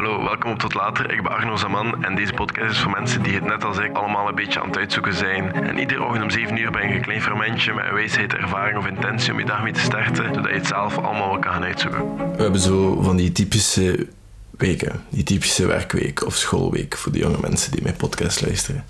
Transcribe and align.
Hallo, 0.00 0.22
welkom 0.22 0.50
op 0.50 0.58
Tot 0.58 0.74
Later. 0.74 1.12
Ik 1.12 1.22
ben 1.22 1.32
Arno 1.32 1.56
Zaman 1.56 2.04
en 2.04 2.14
deze 2.14 2.32
podcast 2.32 2.70
is 2.70 2.78
voor 2.78 2.90
mensen 2.90 3.22
die 3.22 3.34
het 3.34 3.44
net 3.44 3.64
als 3.64 3.78
ik 3.78 3.96
allemaal 3.96 4.28
een 4.28 4.34
beetje 4.34 4.60
aan 4.60 4.66
het 4.66 4.76
uitzoeken 4.76 5.14
zijn. 5.14 5.52
En 5.52 5.78
iedere 5.78 6.04
ochtend 6.04 6.22
om 6.22 6.30
7 6.30 6.56
uur 6.56 6.70
ben 6.70 6.88
je 6.88 6.94
een 6.94 7.00
klein 7.00 7.22
fermentje 7.22 7.74
met 7.74 7.90
wijsheid, 7.92 8.34
ervaring 8.34 8.78
of 8.78 8.86
intentie 8.86 9.32
om 9.32 9.38
je 9.38 9.44
dag 9.44 9.62
mee 9.62 9.72
te 9.72 9.80
starten, 9.80 10.34
zodat 10.34 10.50
je 10.50 10.56
het 10.56 10.66
zelf 10.66 10.98
allemaal 10.98 11.30
wel 11.30 11.38
kan 11.38 11.52
gaan 11.52 11.64
uitzoeken. 11.64 12.16
We 12.36 12.42
hebben 12.42 12.60
zo 12.60 13.02
van 13.02 13.16
die 13.16 13.32
typische 13.32 14.06
weken, 14.50 15.04
die 15.08 15.22
typische 15.22 15.66
werkweek 15.66 16.26
of 16.26 16.36
schoolweek 16.36 16.96
voor 16.96 17.12
de 17.12 17.18
jonge 17.18 17.38
mensen 17.40 17.72
die 17.72 17.82
mijn 17.82 17.96
podcast 17.96 18.40
luisteren. 18.46 18.84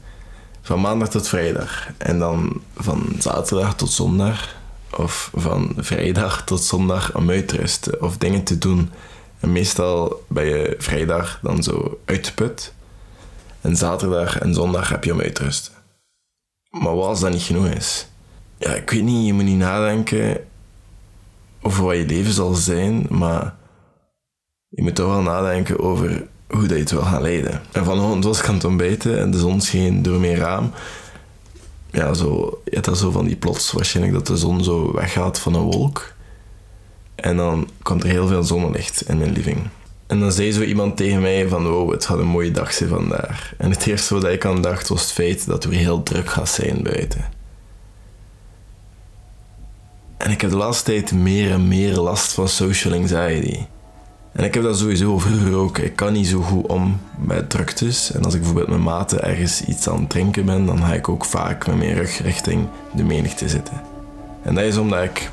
Van 0.63 0.81
maandag 0.81 1.09
tot 1.09 1.29
vrijdag 1.29 1.89
en 1.99 2.19
dan 2.19 2.61
van 2.77 3.07
zaterdag 3.19 3.77
tot 3.77 3.91
zondag 3.91 4.57
of 4.97 5.31
van 5.35 5.73
vrijdag 5.77 6.45
tot 6.45 6.65
zondag 6.65 7.15
om 7.15 7.31
uit 7.31 7.49
te 7.49 7.57
rusten 7.57 8.03
of 8.03 8.17
dingen 8.17 8.45
te 8.45 8.59
doen. 8.59 8.91
En 9.41 9.53
meestal 9.53 10.25
ben 10.29 10.45
je 10.45 10.75
vrijdag 10.79 11.39
dan 11.43 11.63
zo 11.63 12.01
uitgeput. 12.05 12.75
En 13.61 13.77
zaterdag 13.77 14.39
en 14.39 14.55
zondag 14.55 14.89
heb 14.89 15.05
je 15.05 15.13
om 15.13 15.21
uit 15.21 15.35
te 15.35 15.43
rusten. 15.43 15.73
Maar 16.71 16.95
wat 16.95 17.07
als 17.07 17.21
dat 17.21 17.33
niet 17.33 17.43
genoeg 17.43 17.67
is? 17.67 18.07
Ja, 18.59 18.75
ik 18.75 18.91
weet 18.91 19.03
niet, 19.03 19.27
je 19.27 19.33
moet 19.33 19.45
niet 19.45 19.59
nadenken 19.59 20.47
over 21.63 21.85
wat 21.85 21.97
je 21.97 22.07
leven 22.07 22.33
zal 22.33 22.55
zijn, 22.55 23.07
maar 23.09 23.55
je 24.69 24.83
moet 24.83 24.95
toch 24.95 25.07
wel 25.07 25.23
nadenken 25.23 25.79
over 25.79 26.27
hoe 26.49 26.61
dat 26.61 26.71
je 26.71 26.83
het 26.83 26.91
wil 26.91 27.03
gaan 27.03 27.23
leiden. 27.23 27.61
En 27.73 27.85
vanochtend 27.85 28.25
was 28.25 28.39
ik 28.39 28.49
aan 28.49 28.55
het 28.55 28.65
ontbijten 28.65 29.19
en 29.19 29.31
de 29.31 29.39
zon 29.39 29.61
scheen 29.61 30.03
door 30.03 30.21
mijn 30.21 30.37
raam. 30.37 30.73
Ja, 31.91 32.15
zo, 32.15 32.61
je 32.65 32.71
hebt 32.71 32.85
dat 32.85 32.99
zo 32.99 33.11
van 33.11 33.25
die 33.25 33.37
plots 33.37 33.73
waarschijnlijk 33.73 34.17
dat 34.17 34.27
de 34.27 34.37
zon 34.37 34.65
zo 34.65 34.93
weggaat 34.93 35.39
van 35.39 35.55
een 35.55 35.63
wolk. 35.63 36.13
En 37.21 37.37
dan 37.37 37.69
komt 37.83 38.03
er 38.03 38.09
heel 38.09 38.27
veel 38.27 38.43
zonnelicht 38.43 39.09
in 39.09 39.19
mijn 39.19 39.33
living. 39.33 39.59
En 40.07 40.21
dan 40.21 40.33
zei 40.33 40.53
zo 40.53 40.63
iemand 40.63 40.97
tegen 40.97 41.21
mij 41.21 41.49
van, 41.49 41.69
wow, 41.69 41.93
het 41.93 42.05
gaat 42.07 42.19
een 42.19 42.27
mooie 42.27 42.51
dag 42.51 42.73
zijn 42.73 42.89
vandaag. 42.89 43.53
En 43.59 43.71
het 43.71 43.87
eerste 43.87 44.15
wat 44.15 44.25
ik 44.25 44.45
aan 44.45 44.63
dacht 44.63 44.89
was 44.89 45.03
het 45.03 45.13
feit 45.13 45.47
dat 45.47 45.65
weer 45.65 45.79
heel 45.79 46.03
druk 46.03 46.29
gaat 46.29 46.49
zijn 46.49 46.83
buiten. 46.83 47.25
En 50.17 50.31
ik 50.31 50.41
heb 50.41 50.51
de 50.51 50.57
laatste 50.57 50.85
tijd 50.85 51.13
meer 51.13 51.51
en 51.51 51.69
meer 51.69 51.97
last 51.97 52.33
van 52.33 52.49
social 52.49 52.95
anxiety. 52.95 53.59
En 54.33 54.45
ik 54.45 54.55
heb 54.55 54.63
dat 54.63 54.79
sowieso 54.79 55.19
vroeger 55.19 55.55
ook. 55.55 55.79
Ik 55.79 55.97
kan 55.97 56.13
niet 56.13 56.27
zo 56.27 56.41
goed 56.41 56.67
om 56.67 57.01
met 57.19 57.51
druktes. 57.51 58.13
En 58.13 58.25
als 58.25 58.35
ik 58.35 58.41
bijvoorbeeld 58.41 58.69
met 58.69 58.81
maten 58.81 59.23
ergens 59.23 59.65
iets 59.65 59.89
aan 59.89 60.01
het 60.01 60.11
drinken 60.11 60.45
ben, 60.45 60.67
dan 60.67 60.79
ga 60.79 60.93
ik 60.93 61.09
ook 61.09 61.25
vaak 61.25 61.67
met 61.67 61.77
mijn 61.77 61.95
rug 61.95 62.23
richting 62.23 62.67
de 62.95 63.05
menigte 63.05 63.49
zitten. 63.49 63.83
En 64.43 64.55
dat 64.55 64.65
is 64.65 64.77
omdat 64.77 65.03
ik 65.03 65.31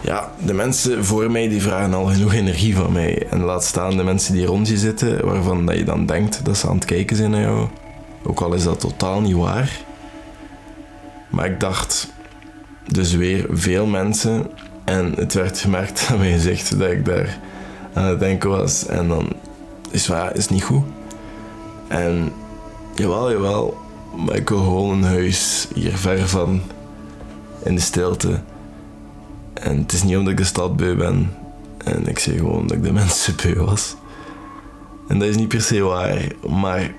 ja, 0.00 0.32
de 0.44 0.54
mensen 0.54 1.04
voor 1.04 1.30
mij 1.30 1.48
die 1.48 1.62
vragen 1.62 1.94
al 1.94 2.04
genoeg 2.06 2.34
energie 2.34 2.76
van 2.76 2.92
mij. 2.92 3.26
En 3.30 3.40
laat 3.40 3.64
staan 3.64 3.96
de 3.96 4.02
mensen 4.02 4.34
die 4.34 4.46
rond 4.46 4.68
je 4.68 4.78
zitten, 4.78 5.26
waarvan 5.26 5.66
dat 5.66 5.76
je 5.76 5.84
dan 5.84 6.06
denkt 6.06 6.44
dat 6.44 6.56
ze 6.56 6.68
aan 6.68 6.74
het 6.74 6.84
kijken 6.84 7.16
zijn 7.16 7.30
naar 7.30 7.40
jou. 7.40 7.68
Ook 8.24 8.40
al 8.40 8.52
is 8.52 8.62
dat 8.62 8.80
totaal 8.80 9.20
niet 9.20 9.34
waar. 9.34 9.80
Maar 11.28 11.46
ik 11.46 11.60
dacht, 11.60 12.12
dus 12.86 13.14
weer 13.14 13.46
veel 13.50 13.86
mensen. 13.86 14.50
En 14.84 15.12
het 15.16 15.34
werd 15.34 15.58
gemerkt 15.58 16.08
aan 16.10 16.18
mijn 16.18 16.32
gezicht 16.32 16.78
dat 16.78 16.90
ik 16.90 17.04
daar 17.04 17.38
aan 17.92 18.04
het 18.04 18.20
denken 18.20 18.50
was. 18.50 18.86
En 18.86 19.08
dan 19.08 19.28
is 19.90 20.06
waar, 20.06 20.36
is 20.36 20.48
niet 20.48 20.64
goed. 20.64 20.84
En 21.88 22.32
jawel, 22.94 23.30
jawel. 23.30 23.76
Maar 24.16 24.36
ik 24.36 24.48
wil 24.48 24.62
gewoon 24.62 24.90
een 24.90 25.04
huis 25.04 25.68
hier 25.74 25.96
ver 25.96 26.28
van. 26.28 26.60
In 27.64 27.74
de 27.74 27.80
stilte. 27.80 28.40
En 29.60 29.78
het 29.78 29.92
is 29.92 30.02
niet 30.02 30.16
omdat 30.16 30.32
ik 30.32 30.38
de 30.38 30.44
stad 30.44 30.76
beu 30.76 30.96
ben. 30.96 31.30
En 31.84 32.06
ik 32.06 32.18
zeg 32.18 32.36
gewoon 32.36 32.66
dat 32.66 32.76
ik 32.76 32.82
de 32.82 32.92
mensen 33.02 33.34
beu 33.42 33.54
was. 33.54 33.96
En 35.08 35.18
dat 35.18 35.28
is 35.28 35.36
niet 35.36 35.48
per 35.48 35.60
se 35.60 35.80
waar. 35.80 36.26
Maar 36.48 36.92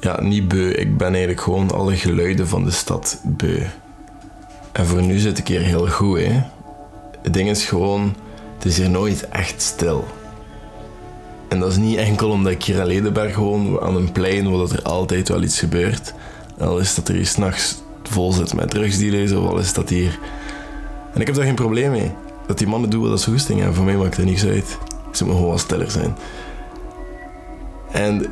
ja, 0.00 0.20
niet 0.20 0.48
beu. 0.48 0.70
Ik 0.70 0.96
ben 0.96 1.08
eigenlijk 1.08 1.40
gewoon 1.40 1.70
alle 1.70 1.96
geluiden 1.96 2.48
van 2.48 2.64
de 2.64 2.70
stad 2.70 3.20
beu. 3.24 3.60
En 4.72 4.86
voor 4.86 5.02
nu 5.02 5.18
zit 5.18 5.38
ik 5.38 5.48
hier 5.48 5.60
heel 5.60 5.88
goed, 5.88 6.18
hè. 6.18 6.42
Het 7.22 7.34
ding 7.34 7.48
is 7.48 7.64
gewoon, 7.64 8.14
het 8.54 8.64
is 8.64 8.76
hier 8.76 8.90
nooit 8.90 9.28
echt 9.28 9.62
stil. 9.62 10.04
En 11.48 11.58
dat 11.58 11.70
is 11.70 11.76
niet 11.76 11.96
enkel 11.96 12.30
omdat 12.30 12.52
ik 12.52 12.62
hier 12.62 12.76
in 12.76 12.86
Ledenberg 12.86 13.36
woon, 13.36 13.80
aan 13.80 13.96
een 13.96 14.12
plein 14.12 14.50
waar 14.50 14.70
er 14.70 14.82
altijd 14.82 15.28
wel 15.28 15.42
iets 15.42 15.58
gebeurt. 15.58 16.14
Al 16.58 16.78
is 16.78 16.94
dat 16.94 17.08
er 17.08 17.14
hier 17.14 17.26
s'nachts 17.26 17.82
vol 18.02 18.32
zit 18.32 18.54
met 18.54 18.70
drugsdealers, 18.70 19.32
of 19.32 19.48
al 19.48 19.58
is 19.58 19.72
dat 19.72 19.88
hier 19.88 20.18
en 21.14 21.20
ik 21.20 21.26
heb 21.26 21.36
daar 21.36 21.44
geen 21.44 21.54
probleem 21.54 21.90
mee. 21.90 22.12
Dat 22.46 22.58
die 22.58 22.66
mannen 22.66 22.90
doen 22.90 23.08
wat 23.08 23.20
ze 23.20 23.30
goesting 23.30 23.58
hebben. 23.58 23.76
Voor 23.76 23.84
mij 23.84 23.96
maakt 23.96 24.16
er 24.16 24.24
niks 24.24 24.44
uit. 24.44 24.78
Ze 25.12 25.24
moeten 25.24 25.42
gewoon 25.42 25.58
stiller 25.58 25.90
zijn. 25.90 26.16
En 27.90 28.26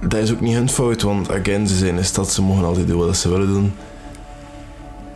dat 0.00 0.20
is 0.20 0.32
ook 0.32 0.40
niet 0.40 0.54
hun 0.54 0.68
fout, 0.68 1.02
want 1.02 1.30
again, 1.30 1.68
ze 1.68 1.76
zijn 1.76 1.96
in 1.96 2.04
stad, 2.04 2.32
ze 2.32 2.42
mogen 2.42 2.64
altijd 2.64 2.86
doen 2.86 2.98
wat 3.06 3.16
ze 3.16 3.28
willen 3.28 3.46
doen. 3.46 3.72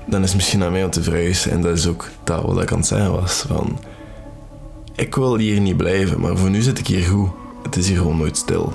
Dan 0.04 0.22
is 0.22 0.28
het 0.28 0.36
misschien 0.36 0.62
aan 0.62 0.72
mij 0.72 0.84
om 0.84 0.90
te 0.90 1.02
verhuizen. 1.02 1.50
En 1.50 1.62
dat 1.62 1.76
is 1.76 1.86
ook 1.86 2.08
dat 2.24 2.44
wat 2.44 2.62
ik 2.62 2.72
aan 2.72 2.78
het 2.78 2.86
zeggen 2.86 3.12
was. 3.12 3.44
Van, 3.48 3.78
ik 4.94 5.14
wil 5.14 5.36
hier 5.36 5.60
niet 5.60 5.76
blijven, 5.76 6.20
maar 6.20 6.36
voor 6.36 6.50
nu 6.50 6.60
zit 6.60 6.78
ik 6.78 6.86
hier 6.86 7.04
goed. 7.04 7.30
Het 7.62 7.76
is 7.76 7.88
hier 7.88 7.96
gewoon 7.96 8.16
nooit 8.16 8.36
stil. 8.36 8.72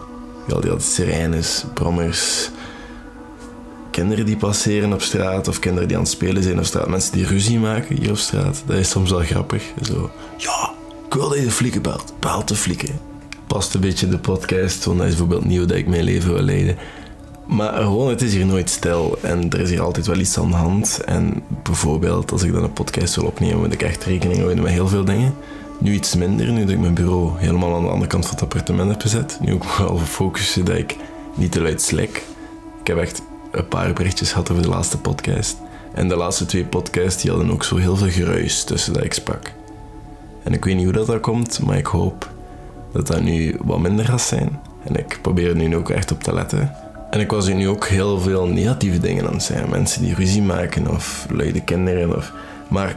Je 0.47 0.53
had 0.53 0.63
altijd 0.63 0.84
sirenes, 0.84 1.66
brommers, 1.74 2.50
kinderen 3.97 4.25
die 4.25 4.38
passeren 4.38 4.94
op 4.94 5.02
straat 5.02 5.47
of 5.47 5.59
kinderen 5.59 5.88
die 5.88 5.97
aan 5.97 6.03
het 6.03 6.12
spelen 6.12 6.44
zijn 6.44 6.58
op 6.58 6.66
straat. 6.66 6.88
Mensen 6.88 7.13
die 7.13 7.25
ruzie 7.25 7.59
maken 7.59 7.96
hier 7.96 8.09
op 8.09 8.18
straat. 8.18 8.63
Dat 8.66 8.78
is 8.78 8.90
soms 8.90 9.12
wel 9.12 9.19
grappig. 9.19 9.63
Zo, 9.81 10.12
ja, 10.38 10.74
ik 11.08 11.13
wil 11.13 11.30
dat 11.30 11.38
je 11.38 11.44
de 11.44 11.52
flikken 11.52 11.81
belt. 11.81 12.13
Bel 12.19 12.46
de 12.46 12.56
flikken. 12.56 13.00
Past 13.47 13.74
een 13.74 13.81
beetje 13.81 14.06
in 14.06 14.12
de 14.12 14.18
podcast, 14.18 14.86
want 14.86 14.97
dat 14.97 15.07
is 15.07 15.16
bijvoorbeeld 15.16 15.46
nieuw 15.46 15.66
dat 15.66 15.78
ik 15.78 15.88
mijn 15.88 16.03
leven 16.03 16.34
wil 16.34 16.41
leiden. 16.41 16.78
Maar 17.46 17.74
gewoon, 17.81 18.09
het 18.09 18.22
is 18.22 18.34
hier 18.34 18.46
nooit 18.46 18.69
stil 18.69 19.18
en 19.22 19.50
er 19.50 19.59
is 19.59 19.69
hier 19.69 19.81
altijd 19.81 20.07
wel 20.07 20.18
iets 20.18 20.38
aan 20.38 20.50
de 20.50 20.56
hand. 20.56 21.02
En 21.06 21.44
bijvoorbeeld, 21.63 22.31
als 22.31 22.44
ik 22.44 22.53
dan 22.53 22.63
een 22.63 22.74
podcast 22.74 23.16
wil 23.16 23.25
opnemen, 23.25 23.59
moet 23.59 23.74
ik 23.74 23.84
echt 23.84 24.03
rekening 24.03 24.40
houden 24.40 24.63
met 24.63 24.72
heel 24.72 24.88
veel 24.88 25.06
dingen. 25.06 25.36
Nu 25.80 25.94
iets 25.94 26.16
minder, 26.16 26.52
nu 26.52 26.59
dat 26.59 26.69
ik 26.69 26.80
mijn 26.80 26.94
bureau 26.94 27.31
helemaal 27.38 27.75
aan 27.75 27.84
de 27.84 27.90
andere 27.90 28.09
kant 28.09 28.25
van 28.25 28.34
het 28.34 28.44
appartement 28.44 28.90
heb 28.90 29.02
gezet. 29.02 29.38
Nu 29.41 29.53
ook 29.53 29.66
wel 29.78 29.97
focussen 29.97 30.66
dat 30.66 30.78
ik 30.78 30.96
niet 31.36 31.52
te 31.52 31.62
luid 31.62 31.81
slik. 31.81 32.24
Ik 32.81 32.88
heb 32.88 32.97
echt 32.97 33.22
een 33.52 33.68
paar 33.68 33.94
berichtjes 33.94 34.34
had 34.34 34.52
over 34.52 34.63
de 34.63 34.69
laatste 34.69 34.97
podcast. 34.97 35.58
En 35.94 36.08
de 36.08 36.16
laatste 36.16 36.46
twee 36.46 36.66
podcasts 36.66 37.22
die 37.22 37.31
hadden 37.31 37.52
ook 37.52 37.63
zo 37.63 37.75
heel 37.75 37.96
veel 37.96 38.09
geruis 38.09 38.63
tussen 38.63 38.94
dat 38.94 39.03
ik 39.03 39.13
sprak. 39.13 39.52
En 40.44 40.53
ik 40.53 40.66
weet 40.66 40.75
niet 40.75 40.84
hoe 40.84 40.94
dat, 40.94 41.08
dat 41.08 41.19
komt, 41.19 41.59
maar 41.59 41.78
ik 41.78 41.86
hoop 41.86 42.30
dat 42.91 43.07
dat 43.07 43.22
nu 43.22 43.56
wat 43.62 43.80
minder 43.80 44.06
gaat 44.06 44.22
zijn. 44.22 44.59
En 44.84 44.96
ik 44.96 45.19
probeer 45.22 45.50
er 45.50 45.56
nu 45.56 45.75
ook 45.75 45.90
echt 45.90 46.12
op 46.12 46.24
te 46.24 46.34
letten. 46.34 46.72
En 47.09 47.19
ik 47.19 47.31
was 47.31 47.47
nu 47.47 47.68
ook 47.68 47.88
heel 47.88 48.19
veel 48.19 48.46
negatieve 48.46 49.00
dingen 49.00 49.28
aan 49.28 49.34
het 49.34 49.44
zijn. 49.44 49.69
Mensen 49.69 50.02
die 50.02 50.16
ruzie 50.16 50.41
maken 50.41 50.88
of 50.88 51.25
luide 51.30 51.62
kinderen. 51.62 52.16
Of... 52.16 52.34
Maar 52.68 52.96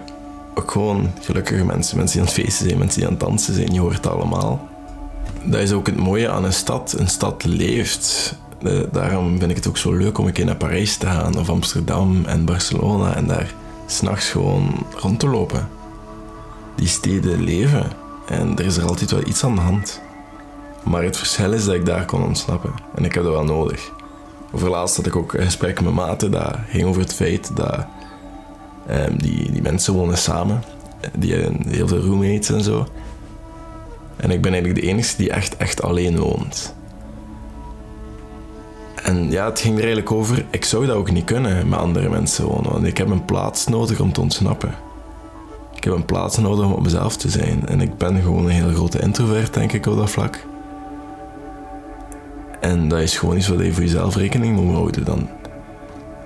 ook 0.55 0.71
gewoon 0.71 1.11
gelukkige 1.21 1.65
mensen. 1.65 1.97
Mensen 1.97 2.19
die 2.19 2.29
aan 2.29 2.35
het 2.35 2.45
feesten 2.45 2.67
zijn, 2.67 2.79
mensen 2.79 2.99
die 2.99 3.09
aan 3.09 3.15
het 3.15 3.23
dansen 3.23 3.55
zijn. 3.55 3.73
Je 3.73 3.81
hoort 3.81 3.97
het 3.97 4.07
allemaal. 4.07 4.69
Dat 5.45 5.61
is 5.61 5.73
ook 5.73 5.87
het 5.87 5.97
mooie 5.97 6.29
aan 6.29 6.45
een 6.45 6.53
stad. 6.53 6.95
Een 6.99 7.09
stad 7.09 7.45
leeft. 7.45 8.37
Eh, 8.63 8.81
daarom 8.93 9.39
vind 9.39 9.51
ik 9.51 9.57
het 9.57 9.69
ook 9.69 9.77
zo 9.77 9.93
leuk 9.93 10.19
om 10.19 10.27
een 10.27 10.33
keer 10.33 10.45
naar 10.45 10.57
Parijs 10.57 10.97
te 10.97 11.07
gaan 11.07 11.39
of 11.39 11.49
Amsterdam 11.51 12.25
en 12.25 12.45
Barcelona 12.45 13.15
en 13.15 13.27
daar 13.27 13.55
s'nachts 13.87 14.31
gewoon 14.31 14.87
rond 14.97 15.19
te 15.19 15.29
lopen. 15.29 15.69
Die 16.75 16.89
steden 16.89 17.43
leven 17.43 17.93
en 18.27 18.59
er 18.59 18.65
is 18.65 18.77
er 18.77 18.87
altijd 18.87 19.11
wel 19.11 19.27
iets 19.27 19.45
aan 19.45 19.55
de 19.55 19.61
hand. 19.61 20.01
Maar 20.83 21.03
het 21.03 21.17
verschil 21.17 21.53
is 21.53 21.65
dat 21.65 21.75
ik 21.75 21.87
daar 21.87 22.05
kon 22.05 22.23
ontsnappen 22.23 22.73
en 22.95 23.05
ik 23.05 23.15
heb 23.15 23.23
dat 23.23 23.33
wel 23.33 23.45
nodig. 23.45 23.93
Over 24.53 24.71
laatst 24.71 24.97
had 24.97 25.07
ik 25.07 25.17
ook 25.17 25.35
een 25.35 25.45
gesprek 25.45 25.81
met 25.81 25.93
maten 25.93 26.31
dat 26.31 26.57
ging 26.69 26.85
over 26.85 27.01
het 27.01 27.15
feit 27.15 27.57
dat 27.57 27.87
um, 28.91 29.19
die, 29.19 29.53
die 29.53 29.63
mensen 29.63 29.95
wonen 29.95 30.19
samen. 30.19 30.63
Die 31.19 31.35
hebben 31.35 31.69
heel 31.69 31.89
veel 31.89 32.01
roommates 32.01 32.51
en 32.51 32.63
zo. 32.63 32.87
En 34.17 34.31
ik 34.31 34.43
ben 34.43 34.53
eigenlijk 34.53 34.83
de 34.83 34.89
enige 34.91 35.17
die 35.17 35.31
echt, 35.31 35.57
echt 35.57 35.83
alleen 35.83 36.19
woont. 36.19 36.75
En 39.11 39.31
ja, 39.31 39.45
het 39.45 39.61
ging 39.61 39.75
er 39.75 39.83
eigenlijk 39.83 40.13
over, 40.13 40.45
ik 40.51 40.65
zou 40.65 40.87
dat 40.87 40.97
ook 40.97 41.11
niet 41.11 41.25
kunnen 41.25 41.69
met 41.69 41.79
andere 41.79 42.09
mensen 42.09 42.45
wonen, 42.45 42.73
want 42.73 42.87
ik 42.87 42.99
heb 42.99 43.09
een 43.09 43.25
plaats 43.25 43.67
nodig 43.67 44.01
om 44.01 44.13
te 44.13 44.21
ontsnappen. 44.21 44.75
Ik 45.75 45.85
heb 45.85 45.95
een 45.95 46.05
plaats 46.05 46.39
nodig 46.39 46.65
om 46.65 46.73
op 46.73 46.83
mezelf 46.83 47.17
te 47.17 47.29
zijn. 47.29 47.69
En 47.69 47.81
ik 47.81 47.99
ben 47.99 48.23
gewoon 48.23 48.45
een 48.45 48.51
hele 48.51 48.75
grote 48.75 49.01
introvert, 49.01 49.55
denk 49.55 49.73
ik, 49.73 49.87
op 49.87 49.97
dat 49.97 50.11
vlak. 50.11 50.47
En 52.61 52.89
dat 52.89 53.01
is 53.01 53.19
gewoon 53.19 53.37
iets 53.37 53.49
wat 53.49 53.59
je 53.59 53.73
voor 53.73 53.83
jezelf 53.83 54.17
rekening 54.17 54.57
moet 54.57 54.75
houden 54.75 55.05
dan. 55.05 55.29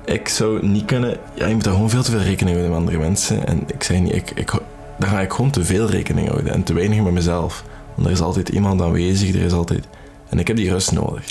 Ik 0.05 0.29
zou 0.29 0.67
niet 0.67 0.85
kunnen... 0.85 1.17
Ja, 1.35 1.47
je 1.47 1.55
moet 1.55 1.65
daar 1.65 1.73
gewoon 1.73 1.91
veel 1.91 2.03
te 2.03 2.11
veel 2.11 2.21
rekening 2.21 2.57
houden 2.57 2.71
met 2.71 2.79
andere 2.79 2.99
mensen. 2.99 3.47
En 3.47 3.63
ik 3.67 3.83
zeg 3.83 4.01
niet, 4.01 4.15
ik, 4.15 4.31
ik, 4.31 4.53
daar 4.99 5.11
ga 5.11 5.21
ik 5.21 5.33
gewoon 5.33 5.51
te 5.51 5.65
veel 5.65 5.87
rekening 5.87 6.29
houden 6.29 6.53
en 6.53 6.63
te 6.63 6.75
weinig 6.75 7.03
met 7.03 7.13
mezelf. 7.13 7.65
Want 7.95 8.07
er 8.07 8.13
is 8.13 8.21
altijd 8.21 8.49
iemand 8.49 8.83
aanwezig, 8.83 9.35
er 9.35 9.43
is 9.43 9.53
altijd... 9.53 9.89
En 10.29 10.39
ik 10.39 10.47
heb 10.47 10.57
die 10.57 10.71
rust 10.71 10.93
nodig. 10.93 11.25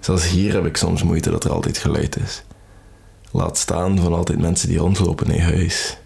Zelfs 0.00 0.28
hier 0.28 0.52
heb 0.52 0.66
ik 0.66 0.76
soms 0.76 1.02
moeite 1.02 1.30
dat 1.30 1.44
er 1.44 1.52
altijd 1.52 1.78
geluid 1.78 2.16
is. 2.16 2.42
Laat 3.30 3.58
staan 3.58 3.98
van 3.98 4.14
altijd 4.14 4.40
mensen 4.40 4.68
die 4.68 4.78
rondlopen 4.78 5.30
in 5.30 5.40
huis. 5.40 5.96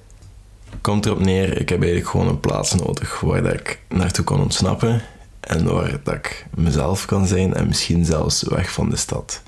Komt 0.81 1.06
erop 1.06 1.20
neer, 1.20 1.61
ik 1.61 1.69
heb 1.69 1.79
eigenlijk 1.79 2.11
gewoon 2.11 2.29
een 2.29 2.41
plaats 2.41 2.75
nodig 2.75 3.20
waar 3.20 3.55
ik 3.55 3.81
naartoe 3.88 4.25
kan 4.25 4.41
ontsnappen. 4.41 5.02
En 5.41 5.64
waar 5.64 6.00
dat 6.02 6.14
ik 6.14 6.46
mezelf 6.55 7.05
kan 7.05 7.26
zijn 7.26 7.55
en 7.55 7.67
misschien 7.67 8.05
zelfs 8.05 8.43
weg 8.43 8.73
van 8.73 8.91
de 8.91 8.96
stad. 8.96 9.43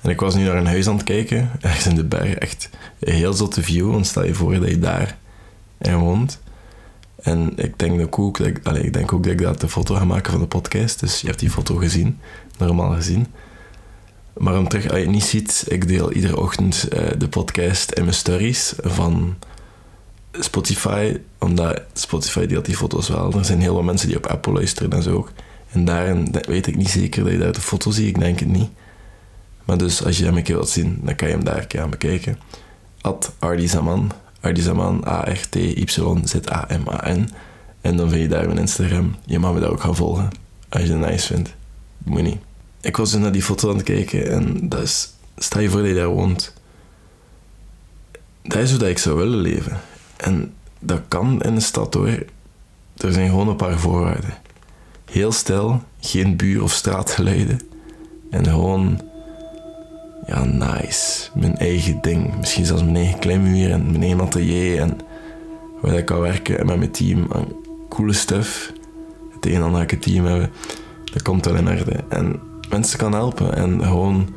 En 0.00 0.10
ik 0.10 0.20
was 0.20 0.34
nu 0.34 0.44
naar 0.44 0.56
een 0.56 0.66
huis 0.66 0.88
aan 0.88 0.96
het 0.96 1.04
kijken, 1.04 1.50
ergens 1.60 1.86
in 1.86 1.94
de 1.94 2.04
berg. 2.04 2.34
Echt 2.34 2.70
een 2.98 3.14
heel 3.14 3.32
zotte 3.32 3.62
view, 3.62 3.90
want 3.90 4.06
stel 4.06 4.24
je 4.24 4.34
voor 4.34 4.60
dat 4.60 4.68
je 4.68 4.78
daar 4.78 5.16
in 5.78 5.98
woont. 5.98 6.40
En 7.22 7.52
ik 7.56 7.78
denk 7.78 8.18
ook, 8.18 8.38
dat 8.38 8.46
ik, 8.46 8.60
allez, 8.62 8.82
ik 8.82 8.92
denk 8.92 9.12
ook 9.12 9.22
dat 9.22 9.32
ik 9.32 9.40
dat 9.40 9.60
de 9.60 9.68
foto 9.68 9.94
ga 9.94 10.04
maken 10.04 10.30
van 10.32 10.40
de 10.40 10.46
podcast. 10.46 11.00
Dus 11.00 11.20
je 11.20 11.26
hebt 11.26 11.38
die 11.38 11.50
foto 11.50 11.74
gezien, 11.74 12.18
normaal 12.58 12.94
gezien. 12.94 13.26
Maar 14.38 14.58
om 14.58 14.68
terug, 14.68 14.88
als 14.88 14.96
je 14.96 15.02
het 15.02 15.10
niet 15.10 15.24
ziet, 15.24 15.64
ik 15.68 15.88
deel 15.88 16.12
iedere 16.12 16.40
ochtend 16.40 16.88
uh, 16.92 17.08
de 17.18 17.28
podcast 17.28 17.90
in 17.90 18.02
mijn 18.02 18.14
stories 18.14 18.74
van 18.82 19.36
Spotify. 20.32 21.16
Omdat 21.38 21.82
Spotify 21.92 22.46
deelt 22.46 22.64
die 22.64 22.76
foto's 22.76 23.08
wel. 23.08 23.32
Er 23.32 23.44
zijn 23.44 23.60
heel 23.60 23.74
veel 23.74 23.82
mensen 23.82 24.08
die 24.08 24.16
op 24.16 24.26
Apple 24.26 24.52
luisteren 24.52 24.92
en 24.92 25.02
zo 25.02 25.14
ook. 25.16 25.32
En 25.70 25.84
daarin 25.84 26.34
weet 26.46 26.66
ik 26.66 26.76
niet 26.76 26.90
zeker 26.90 27.22
dat 27.22 27.32
je 27.32 27.38
daar 27.38 27.52
de 27.52 27.60
foto 27.60 27.90
ziet, 27.90 28.06
ik 28.06 28.18
denk 28.18 28.38
het 28.38 28.48
niet. 28.48 28.70
Maar 29.64 29.78
dus 29.78 30.04
als 30.04 30.18
je 30.18 30.24
hem 30.24 30.36
een 30.36 30.42
keer 30.42 30.56
wilt 30.56 30.68
zien, 30.68 31.00
dan 31.02 31.14
kan 31.14 31.28
je 31.28 31.34
hem 31.34 31.44
daar 31.44 31.58
een 31.58 31.66
keer 31.66 31.80
aan 31.80 31.90
bekijken. 31.90 32.38
At 33.00 33.32
Ardizaman. 33.38 34.12
Ardizaman, 34.40 35.04
A-R-T-Y-Z-A-M-A-N. 35.06 36.08
En 37.80 37.96
dan 37.96 38.08
vind 38.08 38.22
je 38.22 38.28
daar 38.28 38.46
mijn 38.46 38.58
Instagram. 38.58 39.14
Je 39.24 39.38
mag 39.38 39.52
me 39.54 39.60
daar 39.60 39.70
ook 39.70 39.80
gaan 39.80 39.96
volgen. 39.96 40.28
Als 40.68 40.82
je 40.82 40.92
het 40.92 41.00
nice 41.10 41.26
vindt. 41.26 41.54
Moet 41.98 42.22
niet. 42.22 42.49
Ik 42.80 42.96
was 42.96 43.10
dus 43.10 43.20
naar 43.20 43.32
die 43.32 43.42
foto 43.42 43.70
aan 43.70 43.76
het 43.76 43.84
kijken 43.84 44.30
en 44.30 44.68
dat 44.68 44.82
is... 44.82 45.12
Stel 45.36 45.60
je 45.60 45.70
voor 45.70 45.80
dat 45.80 45.88
je 45.88 45.94
daar 45.94 46.08
woont. 46.08 46.54
Dat 48.42 48.62
is 48.62 48.70
hoe 48.70 48.78
dat 48.78 48.88
ik 48.88 48.98
zou 48.98 49.16
willen 49.16 49.38
leven. 49.38 49.80
En 50.16 50.54
dat 50.78 51.00
kan 51.08 51.42
in 51.42 51.54
de 51.54 51.60
stad 51.60 51.94
hoor. 51.94 52.24
Er 52.96 53.12
zijn 53.12 53.28
gewoon 53.28 53.48
een 53.48 53.56
paar 53.56 53.78
voorwaarden. 53.78 54.34
Heel 55.10 55.32
stil, 55.32 55.82
geen 56.00 56.36
buur- 56.36 56.62
of 56.62 56.72
straatgeluiden. 56.72 57.60
En 58.30 58.44
gewoon 58.44 59.00
ja, 60.26 60.44
nice. 60.44 61.28
Mijn 61.34 61.56
eigen 61.56 62.00
ding. 62.00 62.36
Misschien 62.36 62.66
zelfs 62.66 62.82
mijn 62.82 62.96
eigen 62.96 63.18
klimmuur 63.18 63.70
en 63.70 63.86
mijn 63.86 64.02
eigen 64.02 64.20
atelier. 64.20 64.80
En 64.80 64.98
waar 65.80 65.94
ik 65.94 66.04
kan 66.06 66.20
werken 66.20 66.58
en 66.58 66.66
met 66.66 66.78
mijn 66.78 66.90
team 66.90 67.26
aan 67.32 67.46
coole 67.88 68.12
stuff. 68.12 68.72
Het 69.34 69.46
een 69.46 69.54
en 69.54 69.62
ander 69.62 69.98
team 69.98 70.24
hebben. 70.24 70.50
Dat 71.04 71.22
komt 71.22 71.44
wel 71.44 71.54
in 71.54 71.68
orde. 71.68 72.04
En 72.08 72.40
mensen 72.70 72.98
kan 72.98 73.12
helpen. 73.12 73.54
En 73.54 73.84
gewoon 73.84 74.34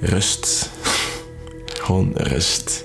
rust. 0.00 0.70
gewoon 1.84 2.12
rust. 2.14 2.84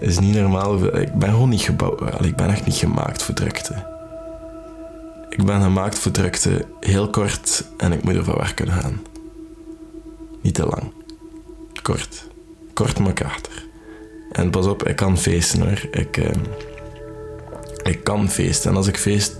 Is 0.00 0.18
niet 0.18 0.34
normaal. 0.34 0.96
Ik 0.96 1.12
ben 1.14 1.30
gewoon 1.30 1.48
niet 1.48 1.62
gebouwd. 1.62 2.24
Ik 2.24 2.36
ben 2.36 2.50
echt 2.50 2.66
niet 2.66 2.76
gemaakt 2.76 3.22
voor 3.22 3.34
drukte. 3.34 3.86
Ik 5.28 5.44
ben 5.44 5.62
gemaakt 5.62 5.98
voor 5.98 6.12
drukte 6.12 6.66
heel 6.80 7.10
kort 7.10 7.64
en 7.76 7.92
ik 7.92 8.02
moet 8.02 8.14
er 8.14 8.24
van 8.24 8.36
weg 8.36 8.54
kunnen 8.54 8.74
gaan. 8.74 9.00
Niet 10.40 10.54
te 10.54 10.66
lang. 10.66 10.92
Kort. 11.82 12.26
Kort 12.74 12.98
maar 12.98 13.12
krachtig. 13.12 13.66
En 14.32 14.50
pas 14.50 14.66
op, 14.66 14.86
ik 14.86 14.96
kan 14.96 15.18
feesten 15.18 15.60
hoor. 15.60 15.88
Ik, 15.90 16.16
uh, 16.16 16.30
ik 17.82 18.04
kan 18.04 18.30
feesten. 18.30 18.70
En 18.70 18.76
als 18.76 18.86
ik 18.86 18.96
feest, 18.96 19.36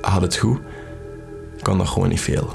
had 0.00 0.22
het 0.22 0.36
goed. 0.36 0.58
kan 1.62 1.78
dat 1.78 1.88
gewoon 1.88 2.08
niet 2.08 2.20
veel. 2.20 2.54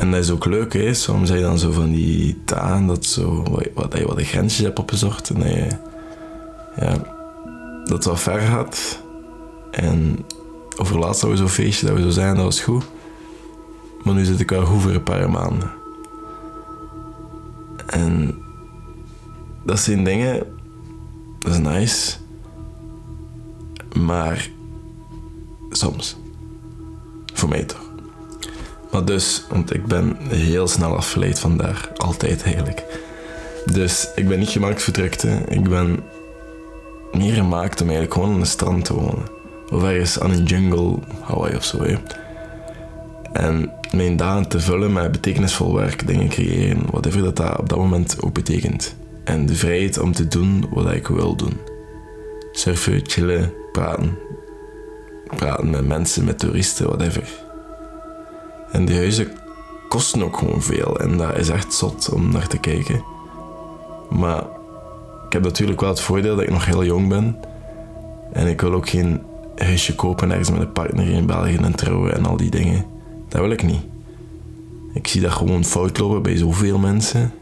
En 0.00 0.10
dat 0.10 0.20
is 0.20 0.30
ook 0.30 0.44
leuk, 0.44 0.72
hè. 0.72 0.94
Soms 0.94 1.26
zijn 1.26 1.40
je 1.40 1.44
dan 1.44 1.58
zo 1.58 1.70
van 1.70 1.90
die 1.90 2.38
dagen 2.44 2.86
dat, 2.86 3.04
zo, 3.04 3.42
wat, 3.74 3.90
dat 3.90 3.98
je 3.98 4.06
wat 4.06 4.16
de 4.16 4.24
grensjes 4.24 4.64
hebt 4.64 4.78
opgezocht. 4.78 5.30
En 5.30 5.40
dat 5.40 5.48
je, 5.48 5.68
ja, 6.76 6.96
dat 7.84 8.04
wat 8.04 8.20
ver 8.20 8.40
gaat. 8.40 9.02
En 9.70 10.18
over 10.78 10.98
laatst 10.98 11.20
hadden 11.20 11.38
we 11.38 11.46
zo'n 11.46 11.64
feestje 11.64 11.86
dat 11.86 11.96
we 11.96 12.02
zo 12.02 12.10
zijn, 12.10 12.34
dat 12.34 12.44
was 12.44 12.60
goed. 12.60 12.84
Maar 14.02 14.14
nu 14.14 14.24
zit 14.24 14.40
ik 14.40 14.52
al 14.52 14.64
goed 14.64 14.82
voor 14.82 14.90
een 14.90 15.02
paar 15.02 15.30
maanden. 15.30 15.70
En 17.86 18.38
dat 19.64 19.78
zijn 19.78 20.04
dingen, 20.04 20.46
dat 21.38 21.52
is 21.52 21.58
nice. 21.58 22.16
Maar 23.98 24.50
soms. 25.70 26.16
Voor 27.32 27.48
mij 27.48 27.64
toch. 27.64 27.89
Maar 28.92 29.04
dus, 29.04 29.44
want 29.48 29.74
ik 29.74 29.86
ben 29.86 30.16
heel 30.28 30.68
snel 30.68 30.96
afgeleid 30.96 31.38
van 31.38 31.56
daar. 31.56 31.90
Altijd 31.96 32.42
eigenlijk. 32.42 32.84
Dus 33.72 34.08
ik 34.14 34.28
ben 34.28 34.38
niet 34.38 34.48
gemaakt 34.48 34.82
voor 34.82 34.92
drukte. 34.92 35.28
Ik 35.48 35.68
ben 35.68 36.00
meer 37.12 37.34
gemaakt 37.34 37.80
om 37.80 37.86
eigenlijk 37.86 38.14
gewoon 38.14 38.34
aan 38.34 38.40
de 38.40 38.46
strand 38.46 38.84
te 38.84 38.94
wonen. 38.94 39.24
Of 39.70 39.82
ergens 39.82 40.20
aan 40.20 40.30
een 40.30 40.44
jungle, 40.44 40.98
Hawaii 41.20 41.56
of 41.56 41.64
zo. 41.64 41.78
En 43.32 43.72
mijn 43.92 44.16
dagen 44.16 44.48
te 44.48 44.60
vullen 44.60 44.92
met 44.92 45.12
betekenisvol 45.12 45.74
werk, 45.74 46.06
dingen 46.06 46.28
creëren, 46.28 46.82
whatever 46.90 47.22
dat, 47.22 47.36
dat 47.36 47.58
op 47.58 47.68
dat 47.68 47.78
moment 47.78 48.22
ook 48.22 48.32
betekent. 48.32 48.94
En 49.24 49.46
de 49.46 49.54
vrijheid 49.54 49.98
om 49.98 50.12
te 50.12 50.28
doen 50.28 50.64
wat 50.70 50.92
ik 50.92 51.06
wil 51.06 51.36
doen. 51.36 51.56
Surfen, 52.52 53.00
chillen, 53.06 53.52
praten. 53.72 54.18
Praten 55.36 55.70
met 55.70 55.86
mensen, 55.86 56.24
met 56.24 56.38
toeristen, 56.38 56.86
whatever. 56.86 57.48
En 58.72 58.84
die 58.84 58.96
huizen 58.96 59.28
kosten 59.88 60.22
ook 60.22 60.36
gewoon 60.36 60.62
veel. 60.62 60.98
En 60.98 61.16
dat 61.16 61.36
is 61.36 61.48
echt 61.48 61.72
zot 61.72 62.08
om 62.12 62.32
naar 62.32 62.46
te 62.46 62.58
kijken. 62.58 63.04
Maar 64.10 64.42
ik 65.26 65.32
heb 65.32 65.42
natuurlijk 65.42 65.80
wel 65.80 65.90
het 65.90 66.00
voordeel 66.00 66.36
dat 66.36 66.44
ik 66.44 66.50
nog 66.50 66.64
heel 66.64 66.84
jong 66.84 67.08
ben. 67.08 67.36
En 68.32 68.46
ik 68.46 68.60
wil 68.60 68.72
ook 68.72 68.88
geen 68.88 69.22
huisje 69.56 69.94
kopen 69.94 70.30
ergens 70.30 70.50
met 70.50 70.60
een 70.60 70.72
partner 70.72 71.08
in 71.08 71.26
België 71.26 71.56
en 71.56 71.74
trouwen 71.74 72.14
en 72.14 72.26
al 72.26 72.36
die 72.36 72.50
dingen. 72.50 72.84
Dat 73.28 73.40
wil 73.40 73.50
ik 73.50 73.62
niet. 73.62 73.82
Ik 74.92 75.06
zie 75.06 75.20
dat 75.20 75.32
gewoon 75.32 75.64
fout 75.64 75.98
lopen 75.98 76.22
bij 76.22 76.36
zoveel 76.36 76.78
mensen. 76.78 77.32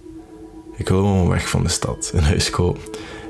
Ik 0.77 0.89
wil 0.89 0.99
gewoon 0.99 1.29
weg 1.29 1.49
van 1.49 1.63
de 1.63 1.69
stad, 1.69 2.11
een 2.15 2.23
huis 2.23 2.51
kopen. 2.51 2.83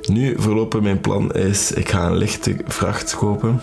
Nu, 0.08 0.34
voorlopig 0.38 0.80
mijn 0.80 1.00
plan 1.00 1.32
is, 1.32 1.72
ik 1.72 1.88
ga 1.88 2.06
een 2.06 2.16
lichte 2.16 2.56
vracht 2.66 3.16
kopen. 3.16 3.60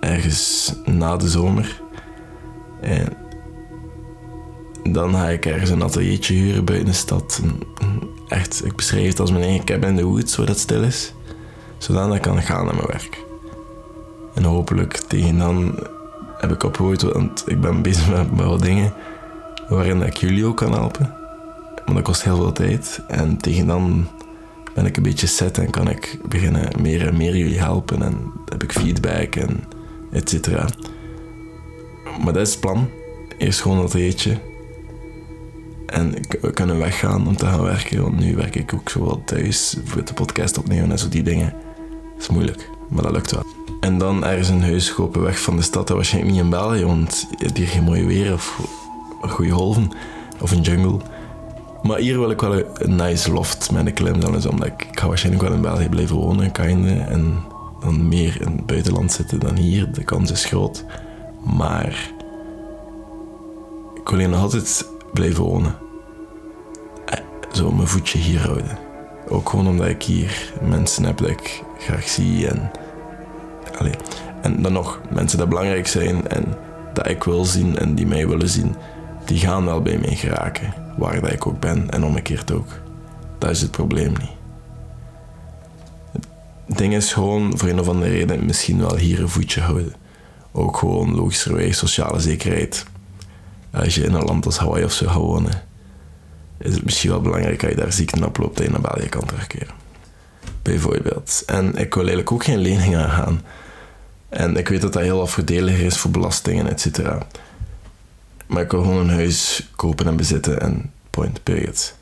Ergens 0.00 0.74
na 0.84 1.16
de 1.16 1.28
zomer. 1.28 1.80
En 2.88 3.16
dan 4.92 5.14
ga 5.14 5.28
ik 5.28 5.46
ergens 5.46 5.70
een 5.70 5.82
ateliertje 5.82 6.34
huren 6.34 6.64
buiten 6.64 6.88
de 6.88 6.94
stad. 6.94 7.42
Echt, 8.28 8.64
ik 8.64 8.76
beschrijf 8.76 9.08
het 9.08 9.20
als 9.20 9.30
mijn 9.30 9.42
eigen 9.42 9.64
cabin 9.64 9.88
in 9.88 9.96
de 9.96 10.04
woods, 10.04 10.36
waar 10.36 10.46
dat 10.46 10.58
stil 10.58 10.82
is. 10.82 11.12
Zodat 11.78 12.14
ik 12.14 12.22
kan 12.22 12.42
gaan 12.42 12.64
naar 12.64 12.74
mijn 12.74 12.86
werk. 12.86 13.24
En 14.34 14.44
hopelijk 14.44 14.96
tegen 14.96 15.38
dan 15.38 15.78
heb 16.36 16.52
ik 16.52 16.62
opgehoord, 16.62 17.02
want 17.02 17.42
ik 17.46 17.60
ben 17.60 17.82
bezig 17.82 18.10
met, 18.16 18.36
met 18.36 18.46
wat 18.46 18.62
dingen 18.62 18.92
waarin 19.68 20.02
ik 20.02 20.16
jullie 20.16 20.44
ook 20.44 20.56
kan 20.56 20.72
helpen. 20.72 21.14
Maar 21.86 21.94
dat 21.94 22.04
kost 22.04 22.24
heel 22.24 22.36
veel 22.36 22.52
tijd. 22.52 23.00
En 23.08 23.36
tegen 23.36 23.66
dan 23.66 24.08
ben 24.74 24.86
ik 24.86 24.96
een 24.96 25.02
beetje 25.02 25.26
set 25.26 25.58
en 25.58 25.70
kan 25.70 25.90
ik 25.90 26.18
beginnen 26.28 26.70
meer 26.80 27.06
en 27.06 27.16
meer 27.16 27.36
jullie 27.36 27.58
helpen. 27.58 28.02
En 28.02 28.32
heb 28.44 28.62
ik 28.62 28.72
feedback 28.72 29.36
en 29.36 29.64
et 30.10 30.28
cetera. 30.28 30.66
Maar 32.24 32.32
dat 32.32 32.46
is 32.46 32.50
het 32.50 32.60
plan. 32.60 32.88
Eerst 33.38 33.60
gewoon 33.60 33.80
dat 33.80 33.94
eetje. 33.94 34.38
En 35.86 36.14
we 36.40 36.50
kunnen 36.50 36.78
weggaan 36.78 37.26
om 37.26 37.36
te 37.36 37.46
gaan 37.46 37.62
werken. 37.62 38.02
Want 38.02 38.18
nu 38.18 38.36
werk 38.36 38.56
ik 38.56 38.74
ook 38.74 38.90
zo 38.90 39.04
wel 39.04 39.22
thuis 39.24 39.76
voor 39.84 40.04
de 40.04 40.12
podcast 40.12 40.58
opnemen 40.58 40.90
en 40.90 40.98
zo 40.98 41.08
die 41.08 41.22
dingen. 41.22 41.54
Dat 42.14 42.22
is 42.22 42.28
moeilijk, 42.28 42.68
maar 42.88 43.02
dat 43.02 43.12
lukt 43.12 43.30
wel. 43.30 43.44
En 43.80 43.98
dan 43.98 44.24
ergens 44.24 44.48
een 44.48 44.62
huis 44.62 44.94
kopen 44.94 45.22
weg 45.22 45.40
van 45.40 45.56
de 45.56 45.62
stad. 45.62 45.86
Dat 45.86 45.96
waarschijnlijk 45.96 46.34
niet 46.34 46.44
in 46.44 46.50
België, 46.50 46.84
want 46.84 47.26
je 47.38 47.44
hebt 47.44 47.56
hier 47.56 47.66
geen 47.66 47.82
mooi 47.82 48.06
weer 48.06 48.32
of 48.32 48.60
goede 49.20 49.50
golven. 49.50 49.90
Of 50.40 50.50
een 50.50 50.60
jungle. 50.60 51.00
Maar 51.82 51.98
hier 51.98 52.18
wil 52.18 52.30
ik 52.30 52.40
wel 52.40 52.62
een 52.74 52.96
nice 52.96 53.32
loft 53.32 53.70
met 53.72 53.86
een 53.86 53.92
klimzone. 53.92 54.50
Omdat 54.50 54.66
ik, 54.66 54.86
ga 54.90 55.08
waarschijnlijk 55.08 55.44
wel 55.44 55.54
in 55.54 55.62
België 55.62 55.88
blijven 55.88 56.16
wonen, 56.16 56.52
kinde. 56.52 56.90
En 56.90 57.34
dan 57.80 58.08
meer 58.08 58.40
in 58.40 58.52
het 58.56 58.66
buitenland 58.66 59.12
zitten 59.12 59.40
dan 59.40 59.56
hier. 59.56 59.92
De 59.92 60.04
kans 60.04 60.30
is 60.30 60.44
groot. 60.44 60.84
Maar 61.56 62.12
ik 63.94 64.08
wil 64.08 64.18
hier 64.18 64.28
nog 64.28 64.40
altijd 64.40 64.88
blijven 65.12 65.44
wonen. 65.44 65.74
Eh, 67.06 67.18
zo 67.52 67.72
mijn 67.72 67.88
voetje 67.88 68.18
hier 68.18 68.40
houden. 68.40 68.78
Ook 69.28 69.48
gewoon 69.48 69.68
omdat 69.68 69.88
ik 69.88 70.02
hier 70.02 70.52
mensen 70.62 71.04
heb 71.04 71.16
dat 71.16 71.28
ik 71.28 71.62
graag 71.78 72.08
zie. 72.08 72.48
En, 72.48 72.70
allez. 73.78 73.94
en 74.42 74.62
dan 74.62 74.72
nog, 74.72 75.00
mensen 75.10 75.38
die 75.38 75.46
belangrijk 75.46 75.86
zijn 75.86 76.28
en 76.28 76.44
dat 76.92 77.08
ik 77.08 77.24
wil 77.24 77.44
zien 77.44 77.78
en 77.78 77.94
die 77.94 78.06
mij 78.06 78.28
willen 78.28 78.48
zien, 78.48 78.74
die 79.24 79.38
gaan 79.38 79.64
wel 79.64 79.82
bij 79.82 79.98
mij 79.98 80.14
geraken. 80.14 80.74
Waar 80.96 81.20
dat 81.20 81.32
ik 81.32 81.46
ook 81.46 81.60
ben 81.60 81.90
en 81.90 82.04
omgekeerd 82.04 82.52
ook. 82.52 82.68
Dat 83.38 83.50
is 83.50 83.60
het 83.60 83.70
probleem 83.70 84.12
niet. 84.12 84.36
Het 86.66 86.78
ding 86.78 86.94
is 86.94 87.12
gewoon 87.12 87.58
voor 87.58 87.68
een 87.68 87.80
of 87.80 87.88
andere 87.88 88.10
reden 88.10 88.46
misschien 88.46 88.78
wel 88.78 88.96
hier 88.96 89.20
een 89.20 89.28
voetje 89.28 89.60
houden. 89.60 89.92
Ook 90.52 90.76
gewoon 90.76 91.14
logischerwijs 91.14 91.78
sociale 91.78 92.20
zekerheid. 92.20 92.84
Als 93.70 93.94
je 93.94 94.04
in 94.04 94.14
een 94.14 94.24
land 94.24 94.46
als 94.46 94.58
Hawaii 94.58 94.84
of 94.84 94.92
zo 94.92 95.06
gaat 95.06 95.16
wonen, 95.16 95.62
is 96.58 96.74
het 96.74 96.84
misschien 96.84 97.10
wel 97.10 97.20
belangrijk 97.20 97.60
dat 97.60 97.70
je 97.70 97.76
daar 97.76 97.92
ziekte 97.92 98.26
oploopt 98.26 98.56
dat 98.56 98.66
je 98.66 98.72
naar 98.72 98.80
België 98.80 99.08
kan 99.08 99.24
terugkeren. 99.24 99.74
Bijvoorbeeld. 100.62 101.42
En 101.46 101.66
ik 101.66 101.94
wil 101.94 102.02
eigenlijk 102.02 102.32
ook 102.32 102.44
geen 102.44 102.58
lening 102.58 102.96
aangaan. 102.96 103.42
En 104.28 104.56
ik 104.56 104.68
weet 104.68 104.80
dat 104.80 104.92
dat 104.92 105.02
heel 105.02 105.20
afvoordeliger 105.20 105.84
is 105.84 105.98
voor 105.98 106.10
belastingen, 106.10 106.68
et 106.68 106.80
cetera. 106.80 107.26
Maar 108.46 108.62
ik 108.62 108.70
wil 108.70 108.82
gewoon 108.82 108.96
een 108.96 109.14
huis 109.14 109.70
kopen 109.76 110.06
en 110.06 110.16
bezitten 110.16 110.60
en 110.60 110.92
point, 111.10 111.42
period. 111.42 111.94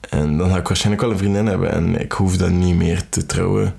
En 0.00 0.38
dan 0.38 0.50
ga 0.50 0.56
ik 0.56 0.68
waarschijnlijk 0.68 1.02
wel 1.02 1.12
een 1.12 1.18
vriendin 1.18 1.46
hebben 1.46 1.72
en 1.72 2.00
ik 2.00 2.12
hoef 2.12 2.36
dan 2.36 2.58
niet 2.58 2.76
meer 2.76 3.08
te 3.08 3.26
trouwen. 3.26 3.74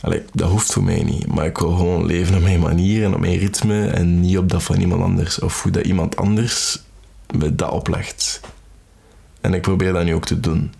Allee, 0.00 0.22
dat 0.32 0.50
hoeft 0.50 0.72
voor 0.72 0.82
mij 0.82 1.02
niet. 1.02 1.26
Maar 1.26 1.46
ik 1.46 1.58
wil 1.58 1.76
gewoon 1.76 2.06
leven 2.06 2.34
op 2.34 2.42
mijn 2.42 2.60
manier 2.60 3.04
en 3.04 3.14
op 3.14 3.20
mijn 3.20 3.38
ritme 3.38 3.86
en 3.86 4.20
niet 4.20 4.38
op 4.38 4.48
dat 4.48 4.62
van 4.62 4.80
iemand 4.80 5.02
anders. 5.02 5.38
Of 5.38 5.62
hoe 5.62 5.72
dat 5.72 5.84
iemand 5.84 6.16
anders 6.16 6.82
me 7.34 7.54
dat 7.54 7.70
oplegt. 7.70 8.40
En 9.40 9.54
ik 9.54 9.62
probeer 9.62 9.92
dat 9.92 10.04
nu 10.04 10.14
ook 10.14 10.26
te 10.26 10.40
doen. 10.40 10.72